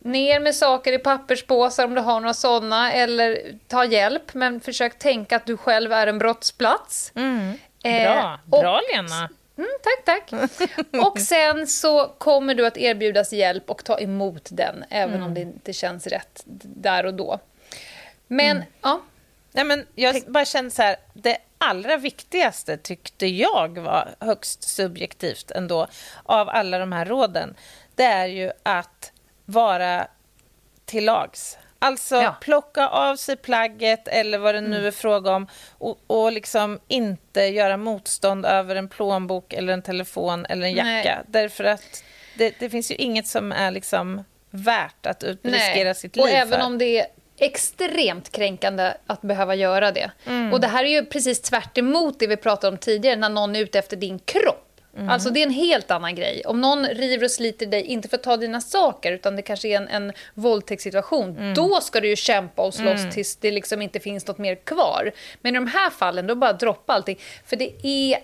[0.00, 4.98] ner med saker i papperspåsar om du har några sådana, eller ta hjälp, men försök
[4.98, 7.12] tänka att du själv är en brottsplats.
[7.14, 7.22] Eh,
[7.82, 9.28] Bra, och- bra Lena.
[9.58, 10.50] Mm, tack, tack.
[11.06, 15.40] Och sen så kommer du att erbjudas hjälp och ta emot den, även om det
[15.40, 17.38] inte känns rätt där och då.
[18.26, 19.00] Men, ja.
[19.52, 25.50] Nej, men jag bara kände så här, det allra viktigaste tyckte jag var högst subjektivt
[25.50, 25.86] ändå
[26.24, 27.54] av alla de här råden.
[27.94, 29.12] Det är ju att
[29.44, 30.06] vara
[30.84, 31.58] till lags.
[31.82, 32.36] Alltså Ja.
[32.40, 35.46] plocka av sig plagget eller vad det nu är fråga om
[35.78, 40.84] och, och liksom inte göra motstånd över en plånbok eller en telefon eller en jacka.
[41.14, 41.18] Nej.
[41.26, 42.04] Därför att
[42.38, 46.28] det, det finns ju inget som är liksom värt att ut, riskera sitt liv Och
[46.30, 46.66] även för.
[46.66, 47.06] om det är
[47.38, 50.10] extremt kränkande att behöva göra det.
[50.26, 50.52] Mm.
[50.52, 51.82] Och det här är ju precis tvärt det
[52.26, 54.61] vi pratade om tidigare, när någon är ute efter din kropp.
[54.96, 55.08] Mm.
[55.08, 56.42] Alltså det är en helt annan grej.
[56.46, 59.68] Om någon river och sliter dig, inte för att ta dina saker, utan det kanske
[59.68, 61.54] är en, en våldtäktssituation, Mm.
[61.54, 65.10] då ska du ju kämpa och slåss tills det liksom inte finns något mer kvar.
[65.40, 67.18] Men i de här fallen, då bara droppa allting.
[67.46, 68.18] För det är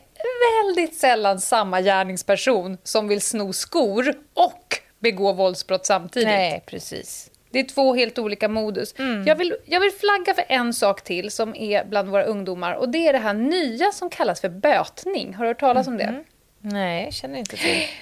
[0.65, 6.29] väldigt sällan samma gärningsperson som vill sno skor och begå våldsbrott samtidigt.
[6.29, 7.31] Nej, precis.
[7.51, 8.95] Det är två helt olika modus.
[9.27, 12.75] Jag, vill, jag vill flagga för en sak till som är bland våra ungdomar.
[12.75, 15.35] Och Det är det här nya som kallas för bötning.
[15.35, 16.25] Har du hört talas om det?
[16.61, 17.83] Nej, jag känner inte till.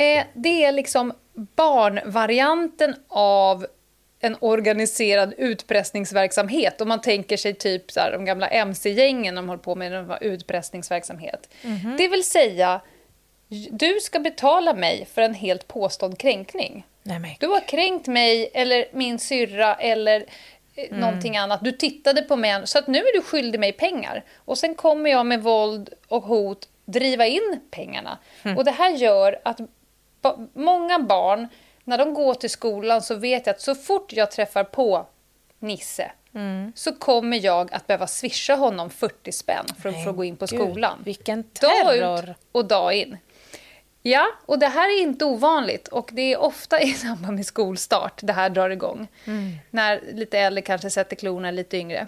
[0.00, 3.66] Eh, det är liksom barnvarianten av
[4.20, 6.80] en organiserad utpressningsverksamhet.
[6.80, 10.12] Om man tänker sig typ så här, de gamla mc-gängen de håller på med en
[10.20, 11.48] utpressningsverksamhet.
[11.98, 12.80] Det vill säga,
[13.70, 16.86] du ska betala mig för en helt påstådd kränkning.
[17.02, 20.24] Nej, Du har kränkt mig eller min syrra eller
[20.74, 21.64] eh, någonting annat.
[21.64, 24.24] Du tittade på mig, så att nu är du skyldig mig pengar.
[24.36, 28.18] Och sen kommer jag med våld och hot driva in pengarna.
[28.56, 29.60] Och det här gör att
[30.22, 31.48] ba- många barn,
[31.84, 35.06] när de går till skolan så vet jag att så fort jag träffar på
[35.58, 36.10] Nisse
[36.74, 40.46] så kommer jag att behöva swisha honom 40 spänn för att få gå in på
[40.46, 40.98] Gud, skolan.
[41.04, 42.30] vilken Dag terror.
[42.30, 43.16] ut och dag in.
[44.02, 48.20] Ja, och det här är inte ovanligt och det är ofta i samband med skolstart
[48.22, 49.08] det här drar igång.
[49.70, 52.06] När lite äldre kanske sätter klorna lite yngre.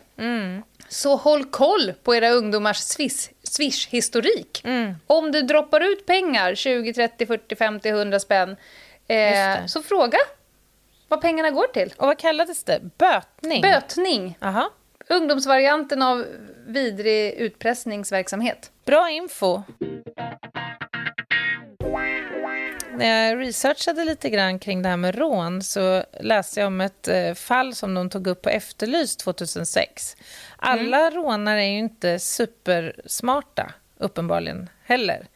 [0.89, 4.65] Så håll koll på era ungdomars swish- swish-historik.
[5.07, 8.57] Om du droppar ut pengar, 20, 30, 40, 50, 100 spänn,
[9.09, 10.19] eh, så fråga
[11.09, 11.95] vad pengarna går till.
[11.97, 12.81] Och vad kallades det?
[12.99, 13.63] Bötning?
[13.63, 14.71] Bötning, Aha.
[15.09, 16.27] ungdomsvarianten av
[16.67, 18.71] vidrig utpressningsverksamhet.
[18.85, 19.63] Bra info.
[23.01, 27.09] När jag researchade lite grann kring det här med rån så läste jag om ett
[27.09, 30.17] eh, fall som de tog upp på Efterlyst 2006.
[30.57, 35.27] Alla rånare är ju inte supersmarta, uppenbarligen heller.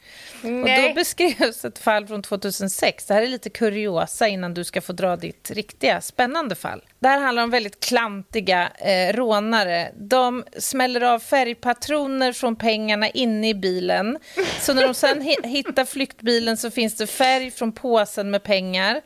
[0.43, 0.93] Och då Nej.
[0.93, 3.05] beskrevs ett fall från 2006.
[3.05, 6.81] Det här är lite kuriosa innan du ska få dra ditt riktiga spännande fall.
[6.99, 9.91] Det här handlar om väldigt klantiga eh, rånare.
[9.95, 14.17] De smäller av färgpatroner från pengarna inne i bilen.
[14.59, 19.01] Så när de sen hi- hittar flyktbilen så finns det färg från påsen med pengar.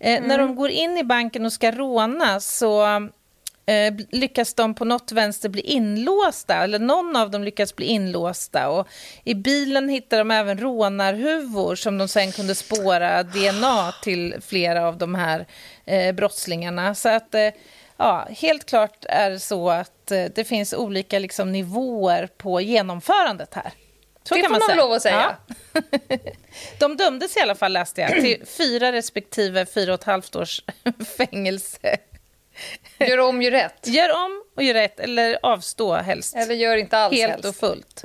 [0.00, 2.86] Eh, När de går in i banken och ska råna så
[3.68, 8.68] eh, lyckas de på något vänster bli inlåsta, eller någon av dem lyckas bli inlåsta.
[8.68, 8.88] Och
[9.24, 14.98] I bilen hittar de även rånarhuvor som de sen kunde spåra DNA till flera av
[14.98, 15.46] de här
[15.84, 16.94] eh, brottslingarna.
[16.94, 17.48] Så att, eh,
[17.96, 23.54] ja, helt klart är det så att eh, det finns olika liksom, nivåer på genomförandet
[23.54, 23.72] här.
[24.24, 24.76] Så Det kan får man säga.
[24.76, 25.36] lov att säga.
[25.72, 25.80] Ja.
[26.78, 30.62] De dömdes i alla fall, läste jag, till fyra respektive fyra och ett halvt års
[31.16, 31.96] fängelse.
[32.98, 33.78] Gör om, gör rätt.
[33.86, 36.36] Gör om och gör rätt, eller avstå helst.
[36.36, 37.48] Eller gör inte alls Helt helst.
[37.48, 38.04] och fullt.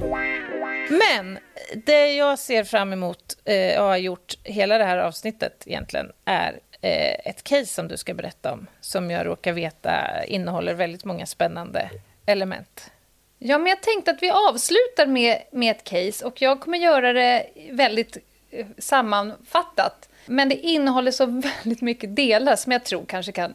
[0.89, 1.39] Men
[1.85, 6.59] det jag ser fram emot eh, och har gjort hela det här avsnittet egentligen är
[6.81, 11.25] eh, ett case som du ska berätta om som jag råkar veta innehåller väldigt många
[11.25, 11.89] spännande
[12.25, 12.91] element.
[13.39, 17.13] Ja, men jag tänkte att vi avslutar med, med ett case och jag kommer göra
[17.13, 18.17] det väldigt
[18.51, 20.09] eh, sammanfattat.
[20.25, 21.25] Men det innehåller så
[21.63, 23.53] väldigt mycket delar som jag tror kanske kan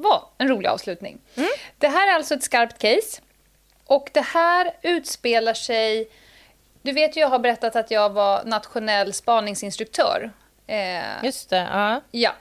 [0.00, 1.18] vara en rolig avslutning.
[1.78, 3.20] Det här är alltså ett skarpt case.
[3.86, 6.08] Och det här utspelar sig...
[6.82, 10.30] Du vet ju, jag har berättat att jag var nationell spaningsinstruktör.
[10.66, 12.00] Eh, Just det, ja.
[12.10, 12.32] Ja.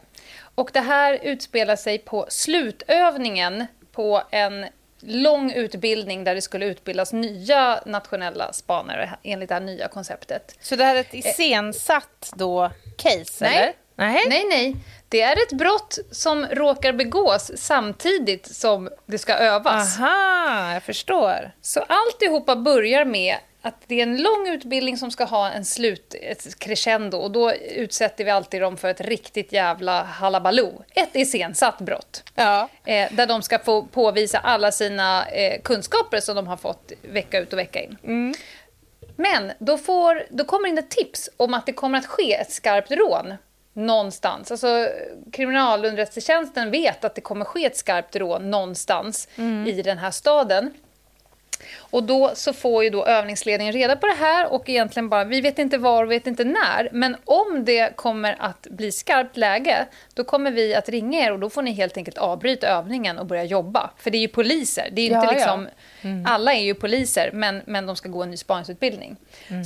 [0.56, 4.66] Och det här utspelar sig på slutövningen på en
[5.00, 10.56] lång utbildning där det skulle utbildas nya nationella spanare enligt det här nya konceptet.
[10.62, 13.58] Så det här är ett iscensatt då case, Nej.
[13.58, 13.74] eller?
[14.00, 14.26] Nej.
[14.28, 14.76] Nej, nej.
[15.10, 20.00] Det är ett brott som råkar begås samtidigt som det ska övas.
[20.00, 21.52] Aha, jag förstår.
[21.62, 26.16] Så alltihopa börjar med att det är en lång utbildning som ska ha en slut,
[26.22, 30.84] ett crescendo och då utsätter vi alltid dem för ett riktigt jävla halabaloo.
[30.94, 32.24] Ett iscensatt brott.
[32.36, 32.70] Ja.
[32.86, 37.40] Eh, där de ska få påvisa alla sina eh, kunskaper som de har fått vecka
[37.40, 37.98] ut och vecka in.
[39.16, 42.52] Men då, får, då kommer in ett tips om att det kommer att ske ett
[42.52, 43.34] skarpt rån
[43.80, 44.52] någonstans.
[44.52, 44.88] Alltså,
[45.32, 49.28] kriminalunderrättelsetjänsten vet att det kommer ske ett skarpt rån någonstans
[49.68, 50.72] i den här staden.
[51.78, 55.42] Och då så får ju då övningsledningen reda på det här och egentligen bara, vi
[55.42, 59.86] vet inte var och vet inte när, men om det kommer att bli skarpt läge,
[60.14, 63.26] då kommer vi att ringa er och då får ni helt enkelt avbryta övningen och
[63.26, 63.90] börja jobba.
[63.98, 65.32] För det är ju poliser, det är Ja, inte ja.
[65.32, 65.68] liksom,
[66.28, 69.16] alla är ju poliser, men, men de ska gå en ny spaningsutbildning.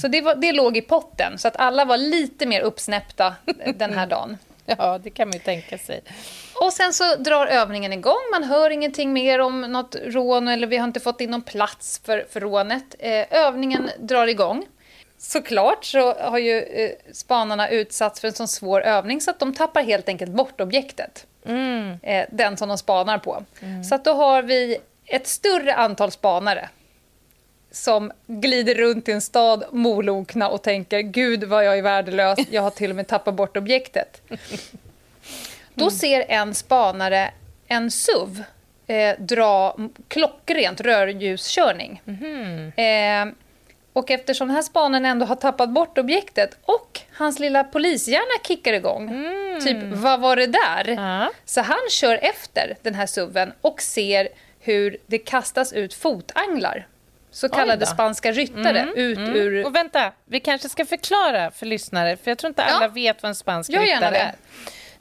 [0.02, 3.36] Så det, var, det låg i potten, så att alla var lite mer uppsnäppta
[3.76, 4.38] den här dagen.
[4.78, 6.02] ja, det kan man ju tänka sig.
[6.62, 10.78] Och sen så drar övningen igång, man hör ingenting mer om något rån eller vi
[10.78, 12.96] har inte fått in någon plats för, för rånet.
[13.00, 14.66] Eh, övningen drar igång.
[15.18, 19.54] Såklart så har ju eh, spanarna utsatts för en sån svår övning så att de
[19.54, 21.28] tappar helt enkelt bort objektet.
[22.02, 23.44] Eh, den som de spanar på.
[23.90, 26.70] Så att då har vi ett större antal spanare
[27.74, 32.62] som glider runt i en stad molokna och tänker gud vad jag är värdelös, jag
[32.62, 34.22] har till och med tappat bort objektet.
[35.74, 37.32] Då ser en spanare
[37.68, 38.44] en SUV
[38.88, 42.02] eh, dra klockrent rörljuskörning.
[42.76, 43.26] Eh,
[43.94, 48.74] och eftersom den här spanaren ändå har tappat bort objektet och hans lilla polishjärna kickar
[48.74, 49.26] igång,
[49.64, 50.88] typ vad var det där?
[50.88, 51.32] Ja.
[51.46, 54.28] Så han kör efter den här SUVen och ser
[54.60, 56.88] hur det kastas ut fotanglar.
[57.34, 59.66] Så kallade spanska ryttare ut ur...
[59.66, 62.92] Och vänta, vi kanske ska förklara för lyssnare, för jag tror inte alla Ja.
[62.92, 64.36] vet vad en spansk gärna ryttare är.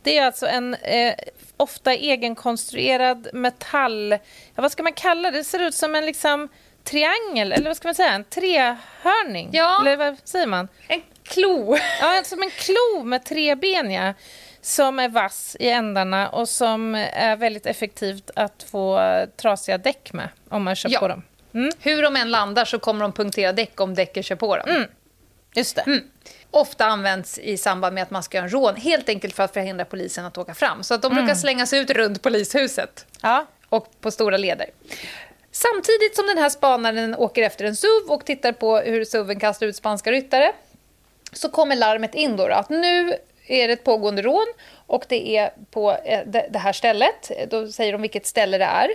[0.02, 1.14] Det är alltså en eh,
[1.56, 4.12] ofta egenkonstruerad metall...
[4.54, 5.36] Ja, vad ska man kalla det?
[5.38, 6.48] Det ser ut som en liksom
[6.84, 8.12] triangel, eller vad ska man säga?
[8.12, 9.48] En trehörning?
[9.52, 9.80] Ja.
[9.80, 10.68] Eller vad säger man?
[10.88, 11.76] En klo!
[12.00, 14.14] Ja, som en klo med tre ben, ja.
[14.60, 19.00] Som är vass i ändarna och som är väldigt effektivt att få
[19.36, 20.98] trasiga däck med om man kör Ja.
[21.00, 21.22] på dem.
[21.80, 24.84] Hur de än landar så kommer de punktera däck om däcket kör på dem.
[25.54, 25.82] Just det.
[25.82, 26.00] Mm.
[26.50, 29.52] Ofta används i samband med att man ska göra en rån, helt enkelt för att
[29.52, 30.82] förhindra polisen att åka fram.
[30.82, 33.46] Så att de brukar slängas ut runt polishuset Ja.
[33.68, 34.66] och på stora leder.
[35.52, 39.66] Samtidigt som den här spanaren åker efter en SUV och tittar på hur SUVen kastar
[39.66, 40.52] ut spanska ryttare
[41.32, 44.46] så kommer larmet in då, då att nu är det ett pågående rån
[44.86, 47.30] och det är på eh, det här stället.
[47.50, 48.90] Då säger de vilket ställe det är.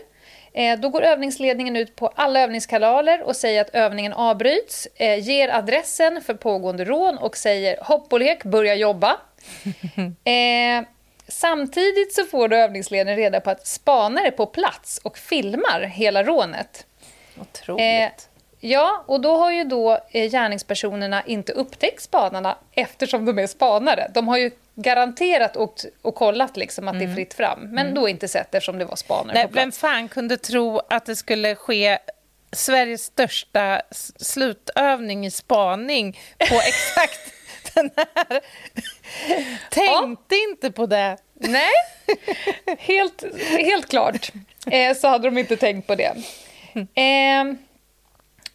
[0.53, 5.49] Eh, Då går övningsledningen ut på alla övningskanaler och säger att övningen avbryts, eh, ger
[5.49, 9.17] adressen för pågående rån och säger hopp och lek, börja jobba.
[10.23, 10.83] Eh,
[11.27, 16.23] samtidigt så får då övningsledningen reda på att spanare är på plats och filmar hela
[16.23, 16.85] rånet.
[17.41, 17.81] Otroligt.
[17.81, 18.09] Eh,
[18.59, 24.11] ja, och då har ju då eh, gärningspersonerna inte upptäckt spanarna eftersom de är spanare.
[24.13, 28.09] De har ju garanterat åkt och kollat liksom att det är fritt fram, men då
[28.09, 29.79] inte sett eftersom det var spanare Nej, på vem plats.
[29.79, 31.97] fan kunde tro att det skulle ske
[32.51, 33.81] Sveriges största
[34.19, 37.33] slutövning i spaning på exakt
[37.73, 38.41] den här...
[39.69, 41.17] Tänkte inte på det.
[41.33, 41.71] Nej,
[42.77, 43.23] helt,
[43.59, 44.31] helt klart
[44.71, 46.13] eh, så hade de inte tänkt på det.
[46.73, 47.43] Eh,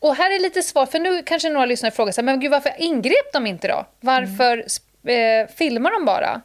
[0.03, 2.72] och här är lite svårt, för nu kanske några lyssnare frågar sig, men gud varför
[2.78, 3.86] ingrep de inte då?
[4.00, 4.64] Varför
[5.07, 6.42] eh, filmar de bara?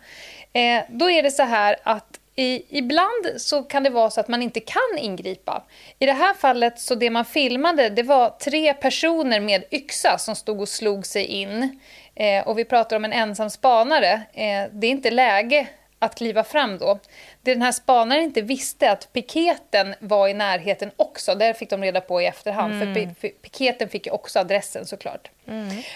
[0.53, 4.27] Eh, då är det så här att i, ibland så kan det vara så att
[4.27, 5.63] man inte kan ingripa.
[5.99, 10.35] I det här fallet så det man filmade det var tre personer med yxa som
[10.35, 11.79] stod och slog sig in.
[12.15, 14.11] Eh, och vi pratar om en ensam spanare.
[14.33, 15.67] Eh, det är inte läge
[15.99, 16.99] att kliva fram då.
[17.41, 21.35] Det den här spanaren inte visste att piketen var i närheten också.
[21.35, 22.79] Där fick de reda på i efterhand.
[22.79, 25.31] För pi- fi- piketen fick ju också adressen såklart.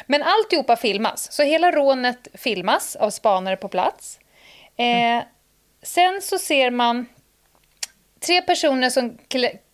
[0.06, 1.32] Men alltihopa filmas.
[1.32, 4.20] Så hela rånet filmas av spanare på plats.
[4.78, 5.24] Eh,
[5.84, 7.06] sen så ser man
[8.20, 9.18] tre personer som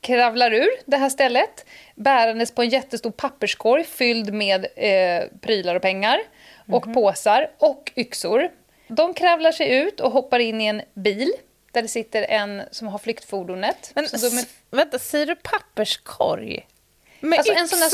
[0.02, 1.66] kravlar ur det här stället
[1.96, 6.20] bärandes på en jättestor papperskorg fylld med eh, prylar och pengar
[6.72, 8.50] och påsar och yxor.
[8.88, 11.32] De kravlar sig ut och hoppar in i en bil
[11.72, 13.92] där det sitter en som har flyktfordonet.
[13.96, 16.68] Men är, vänta, säger du papperskorg?
[17.20, 17.90] Med Alltså, yxor, en där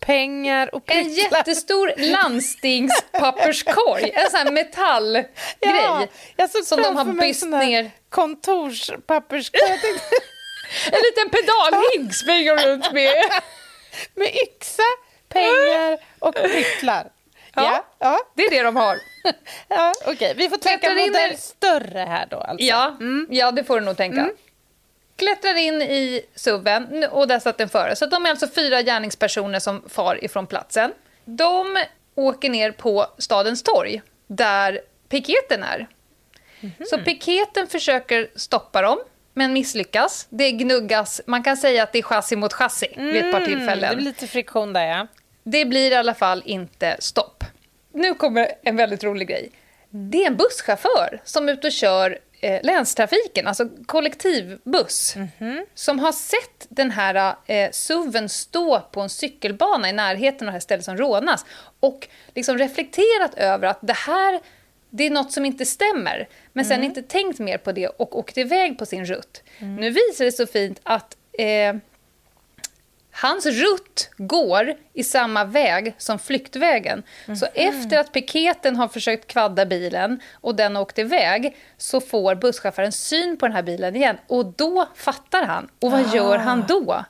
[0.00, 1.38] pengar och en pryttlar?
[1.38, 5.30] jättestor landstingspapperskorg, en sån här metallgrej.
[5.60, 6.06] Ja,
[6.36, 7.90] jag såg som de har en byst ner.
[8.08, 9.60] Kontorspapperskorg.
[9.68, 9.88] Tänkte-
[10.92, 13.14] En liten pedalhink springer runt med.
[14.14, 14.82] Med yxa,
[15.28, 17.10] pengar och nycklar.
[17.62, 17.84] Ja.
[17.98, 18.18] ja.
[18.34, 18.96] Det är det de har.
[19.68, 22.64] ja Okej, vi får tänka Klättrar in modell i- större här då alltså.
[22.66, 22.96] Ja,
[23.30, 24.30] ja det får du nog tänka.
[25.16, 27.96] Klättrar in i SUVen och där satt den före.
[27.96, 30.92] Så de är alltså fyra gärningspersoner som far ifrån platsen.
[31.24, 31.84] De
[32.14, 35.86] åker ner på stadens torg, där piketen är.
[36.90, 38.98] Så piketen försöker stoppa dem,
[39.34, 40.26] men misslyckas.
[40.30, 43.44] Det gnuggas, man kan säga att det är chassi mot chassi vid ett par Mm,
[43.44, 43.90] tillfällen.
[43.90, 45.06] det blir lite friktion där ja.
[45.42, 47.33] Det blir i alla fall inte stopp.
[47.94, 49.50] Nu kommer en väldigt rolig grej.
[49.90, 55.16] Det är en busschaufför som är ute och kör eh, länstrafiken, alltså kollektivbuss,
[55.74, 60.52] som har sett den här eh, SUVen stå på en cykelbana i närheten av det
[60.52, 61.44] här stället som rånas
[61.80, 64.40] och liksom reflekterat över att det här
[64.90, 68.38] det är något som inte stämmer, men sen inte tänkt mer på det och åkt
[68.38, 69.42] iväg på sin rutt.
[69.58, 71.74] Nu visar det så fint att eh,
[73.16, 77.02] Hans rutt går i samma väg som flyktvägen.
[77.40, 82.34] Så efter att piketen har försökt kvadda bilen och den har åkt iväg så får
[82.34, 85.68] busschauffören syn på den här bilen igen och då fattar han.
[85.80, 87.04] Och vad gör han då?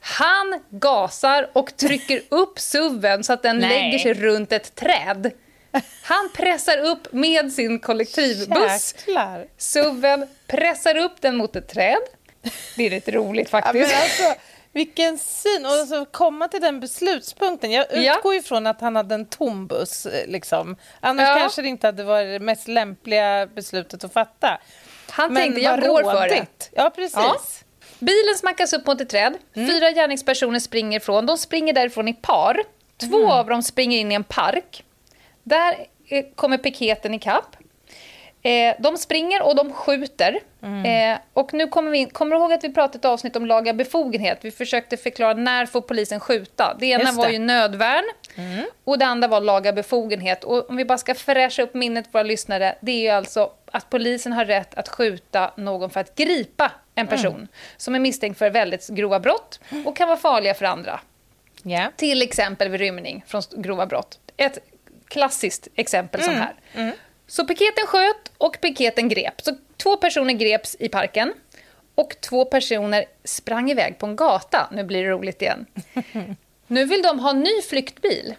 [0.00, 5.30] Han gasar och trycker upp SUVen så att den lägger sig runt ett träd.
[6.02, 8.94] Han pressar upp med sin kollektivbuss.
[8.98, 9.46] Jäklar.
[9.58, 11.98] SUVen pressar upp den mot ett träd.
[12.76, 13.92] Det är lite roligt Ja, faktiskt.
[13.92, 14.40] men alltså,
[14.74, 15.66] vilken syn!
[15.66, 17.70] Och alltså, komma till den beslutspunkten.
[17.72, 18.16] Jag Ja.
[18.16, 20.06] utgår ifrån att han hade en tom buss.
[20.06, 20.76] eh, Liksom.
[21.00, 21.34] Annars Ja.
[21.38, 24.60] kanske det inte hade varit det mest lämpliga beslutet att fatta.
[25.10, 26.46] Han tänkte, jag går för det.
[26.72, 27.14] Ja, precis.
[27.16, 27.36] Ja.
[27.98, 29.34] Bilen smackas upp mot ett träd.
[29.54, 31.26] Fyra gärningspersoner springer ifrån.
[31.26, 32.60] De springer därifrån i par.
[33.10, 34.84] Två av dem springer in i en park.
[35.42, 37.56] Där eh, kommer piketen ikapp.
[38.46, 40.40] Eh, de springer och de skjuter.
[40.62, 43.46] Eh, och nu kommer vi in, kommer du ihåg att vi pratade ett avsnitt om
[43.46, 44.38] laga befogenhet?
[44.42, 46.76] Vi försökte förklara när får polisen skjuta.
[46.80, 47.32] Det ena Just var det.
[47.32, 48.04] ju nödvärn
[48.84, 50.44] och det andra var laga befogenhet.
[50.44, 53.50] Och om vi bara ska fräscha upp minnet för våra lyssnare, det är ju alltså
[53.66, 58.38] att polisen har rätt att skjuta någon för att gripa en person som är misstänkt
[58.38, 61.00] för väldigt grova brott och kan vara farliga för andra.
[61.62, 61.92] Ja.
[61.96, 64.18] Till exempel vid rymning från grova brott.
[64.36, 64.58] Ett
[65.08, 66.54] klassiskt exempel som här.
[67.26, 69.40] Så piketen sköt och piketen grep.
[69.40, 71.32] Så två personer greps i parken
[71.94, 74.68] och två personer sprang iväg på en gata.
[74.72, 75.66] Nu blir det roligt igen.
[76.66, 78.34] Nu vill de ha en ny flyktbil.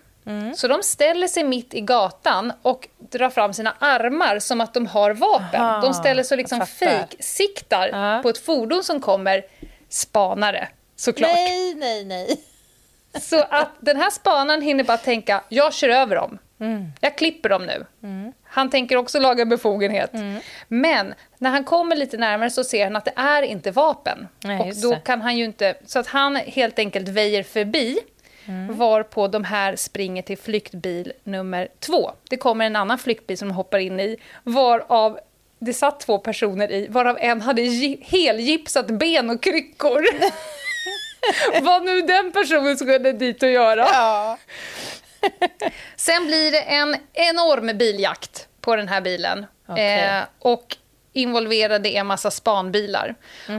[0.55, 4.87] Så de ställer sig mitt i gatan och drar fram sina armar som att de
[4.87, 5.61] har vapen.
[5.61, 8.19] Aha, de ställer sig och liksom fejksiktar Ja.
[8.23, 9.45] på ett fordon som kommer.
[9.89, 11.31] Spanare, såklart.
[11.31, 12.39] Nej, nej, nej.
[13.21, 16.37] Så att den här spanaren hinner bara tänka, jag kör över dem.
[16.59, 16.85] Mm.
[17.01, 17.85] Jag klipper dem nu.
[18.55, 20.13] Han tänker också laga befogenhet.
[20.13, 20.39] Mm.
[20.67, 24.27] Men när han kommer lite närmare så ser han att det är inte vapen.
[24.43, 25.75] Nej, och då kan han ju inte...
[25.85, 27.99] Så att han helt enkelt väjer förbi.
[28.45, 28.77] Mm.
[28.77, 32.11] Varpå de här springer till flyktbil nummer två.
[32.29, 34.17] Det kommer en annan flyktbil som de hoppar in i.
[34.43, 35.19] Varav
[35.59, 40.05] det satt två personer i, varav en hade gi- helgipsat ben och kryckor.
[41.61, 43.87] Vad nu den personen skulle dit och göra.
[43.91, 44.37] Ja.
[45.95, 49.45] Sen blir det en enorm biljakt på den här bilen.
[49.67, 49.99] Okej.
[49.99, 50.77] Eh, och
[51.13, 53.15] involverade är en massa spanbilar.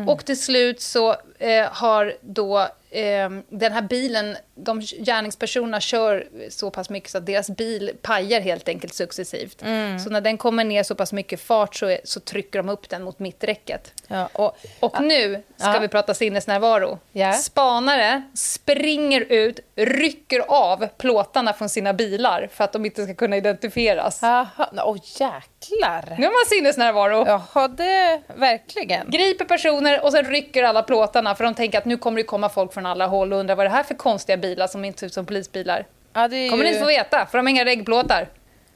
[0.07, 2.59] Och till slut så eh, har då
[2.91, 8.41] eh, den här bilen, de gärningspersonerna kör så pass mycket så att deras bil pajar
[8.41, 9.59] helt enkelt successivt.
[10.05, 12.89] Så när den kommer ner så pass mycket fart så, är, så trycker de upp
[12.89, 13.93] den mot mitträcket.
[14.09, 15.79] Ja, och, Och nu ska Ja.
[15.81, 16.99] vi prata sinnesnärvaro.
[17.13, 17.33] Ja.
[17.33, 23.37] Spanare springer ut, rycker av plåtarna från sina bilar för att de inte ska kunna
[23.37, 24.19] identifieras.
[24.23, 24.47] Jaha,
[24.85, 26.05] åh jäklar.
[26.19, 27.25] Nu har man sinnesnärvaro.
[27.27, 29.11] Jaha, det verkligen.
[29.11, 32.49] Griper personer och sen rycker alla plåtarna för de tänker att nu kommer det komma
[32.49, 35.07] folk från alla håll och undrar vad det här för konstiga bilar som inte ser
[35.07, 35.87] ut som polisbilar.
[36.13, 36.71] Ja, det Kommer ju...
[36.71, 38.29] ni inte få veta, för de har inga reggplåtar.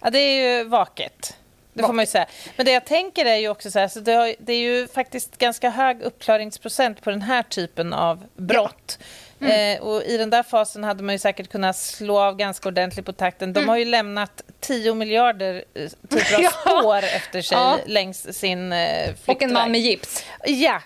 [0.02, 1.36] Ja, det är ju vaket.
[1.72, 2.26] Det får man ju säga.
[2.56, 4.88] Men det jag tänker är ju också så här, så det, har, det är ju
[4.88, 8.98] faktiskt ganska hög uppklaringsprocent på den här typen av brott.
[9.40, 13.06] Eh, och I den där fasen hade man ju säkert kunnat slå av ganska ordentligt
[13.06, 13.52] på takten.
[13.52, 16.50] De har ju lämnat 10 miljarder eh, typer av Ja.
[16.50, 17.78] spår efter sig Ja.
[17.86, 19.42] längs sin eh, Och flyktväg.
[19.42, 20.24] en man med gips.
[20.44, 20.80] Ja.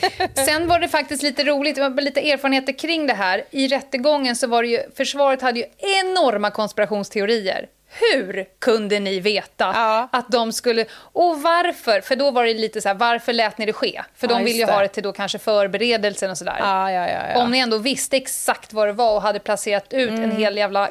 [0.46, 3.44] Sen var det faktiskt lite roligt, lite erfarenheter kring det här.
[3.50, 5.64] I rättegången så var det ju, försvaret hade ju
[6.00, 7.66] enorma konspirationsteorier.
[8.12, 10.08] Hur kunde ni veta Ja.
[10.12, 10.84] att de skulle...
[10.98, 12.00] Och varför?
[12.00, 14.02] För då var det lite så här, varför lät ni det ske?
[14.16, 14.72] För Ja, de vill ju det.
[14.72, 16.56] ha det till då kanske förberedelsen och sådär.
[16.60, 17.42] Ja.
[17.42, 20.22] Om ni ändå visste exakt vad det var och hade placerat ut Mm.
[20.22, 20.90] en hel jävla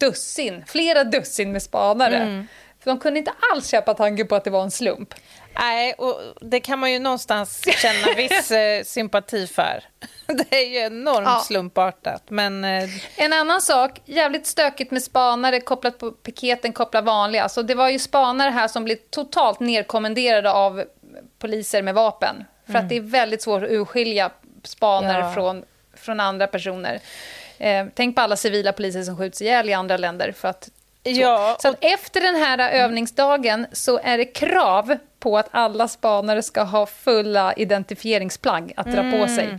[0.00, 2.16] dussin, flera dussin med spanare.
[2.16, 2.46] Mm.
[2.80, 5.14] För de kunde inte alls köpa tanken på att det var en slump.
[5.54, 9.84] Nej, och det kan man ju någonstans känna viss eh, sympati för.
[10.26, 11.42] Det är ju enormt ja.
[11.46, 12.22] slumpartat.
[12.28, 12.88] Men, eh...
[13.16, 17.42] En annan sak, jävligt stökigt med spanare kopplat på piketen, kopplat vanliga.
[17.42, 20.84] Alltså, det var ju spanare här som blev totalt nedkommenderade av
[21.38, 22.44] poliser med vapen.
[22.66, 22.82] För mm.
[22.82, 24.30] att det är väldigt svårt att urskilja
[24.64, 25.32] spanare ja.
[25.32, 25.64] från,
[25.94, 27.00] från andra personer.
[27.58, 30.32] Eh, tänk på alla civila poliser som skjuts ihjäl i andra länder.
[30.32, 30.68] För att,
[31.16, 36.62] ja, så, efter den här övningsdagen så är det krav på att alla spanare ska
[36.62, 39.20] ha fulla identifieringsplagg att dra mm.
[39.20, 39.58] på sig.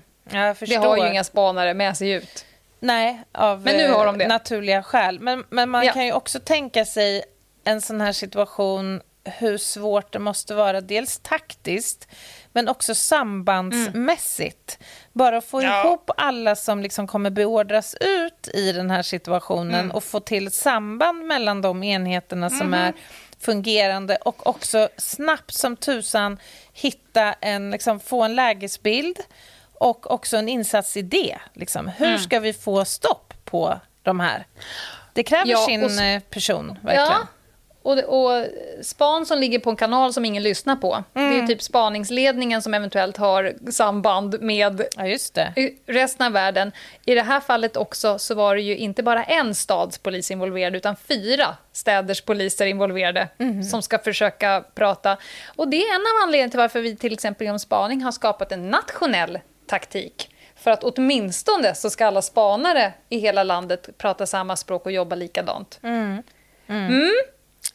[0.59, 2.45] Det har ju inga spanare med sig ut.
[2.79, 4.27] Nej, av Men nu har de det.
[4.27, 5.19] naturliga skäl.
[5.19, 5.93] Men, men man ja.
[5.93, 7.23] kan ju också tänka sig
[7.63, 12.07] en sån här situation hur svårt det måste vara, dels taktiskt
[12.59, 14.77] men också sambandsmässigt.
[14.79, 14.89] Mm.
[15.13, 15.85] Bara att få ja.
[15.85, 19.91] ihop alla som liksom kommer beordras ut i den här situationen mm.
[19.91, 22.59] och få till samband mellan de enheterna mm.
[22.59, 22.93] som är
[23.39, 26.37] fungerande och också snabbt som tusan
[26.73, 29.19] hitta en, liksom, få en lägesbild
[29.73, 31.37] och också en insatsidé.
[31.53, 31.87] Liksom.
[31.87, 32.19] Hur mm.
[32.19, 34.45] ska vi få stopp på de här?
[35.13, 37.07] Det kräver ja, sin och, eh, person, verkligen.
[37.07, 37.27] Ja.
[37.81, 38.45] Och, och
[38.81, 40.93] span som ligger på en kanal som ingen lyssnar på.
[40.93, 41.03] Mm.
[41.13, 41.47] Det är mm.
[41.47, 45.03] typ spaningsledningen som eventuellt har samband med ja,
[45.85, 46.71] resten av världen.
[47.05, 50.75] I det här fallet också så var det ju inte bara en stads polis involverad
[50.75, 53.63] utan fyra städers poliser involverade mm.
[53.63, 55.17] som ska försöka prata.
[55.55, 58.51] Och det är en av anledningarna till varför vi till exempel inom spaning har skapat
[58.51, 60.29] en nationell taktik.
[60.55, 65.15] För att åtminstone så ska alla spanare i hela landet prata samma språk och jobba
[65.15, 65.79] likadant.
[65.83, 66.23] Mm.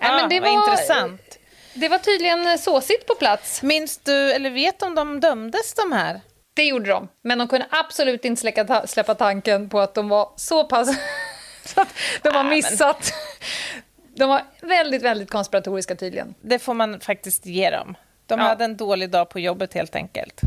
[0.05, 1.39] Ja, men det var intressant.
[1.75, 3.63] Det var tydligen såsigt på plats.
[3.63, 6.21] Minns du, eller vet om de dömdes de här?
[6.55, 10.33] Det gjorde de, men de kunde absolut inte släcka, släppa tanken på att de var
[10.37, 10.89] så pass...
[11.65, 13.13] så att de har missat.
[14.17, 16.35] De var väldigt, väldigt konspiratoriska tydligen.
[16.41, 17.97] Det får man faktiskt ge dem.
[18.27, 18.47] De ja.
[18.47, 20.41] hade en dålig dag på jobbet helt enkelt.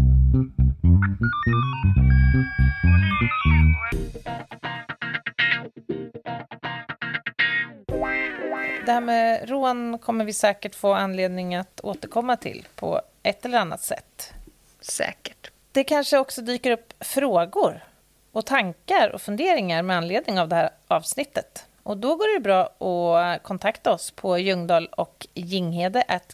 [8.88, 13.58] Det här med rån kommer vi säkert få anledning att återkomma till på ett eller
[13.58, 14.34] annat sätt.
[14.82, 15.52] Säkert.
[15.72, 17.84] Det kanske också dyker upp frågor
[18.32, 21.66] och tankar och funderingar med anledning av det här avsnittet.
[21.84, 25.28] Och då går det bra att kontakta oss på ljungdahl och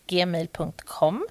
[0.07, 1.27] gmail.com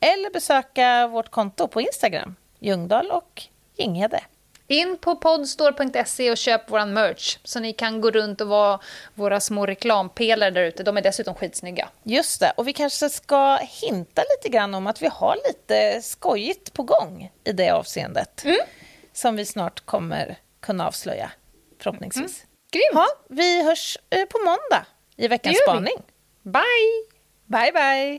[0.00, 3.42] eller besöka vårt konto på Instagram, Ljungdahl och
[3.76, 4.20] Ginghede.
[4.66, 8.80] In på podstore.se och köp vår merch så ni kan gå runt och vara
[9.14, 10.82] våra små reklampelare där ute.
[10.82, 11.88] De är dessutom skitsnygga.
[12.02, 16.72] Just det, och vi kanske ska hinta lite grann om att vi har lite skojigt
[16.72, 18.44] på gång i det avseendet.
[18.44, 18.56] Mm.
[19.12, 21.30] Som vi snart kommer kunna avslöja,
[21.78, 22.44] förhoppningsvis.
[22.44, 22.48] Mm.
[22.72, 22.92] Grymt!
[22.92, 24.86] Ja, vi hörs eh, på måndag
[25.16, 26.02] i veckans spaning.
[26.42, 27.04] Bye!
[27.46, 28.18] Bye, bye!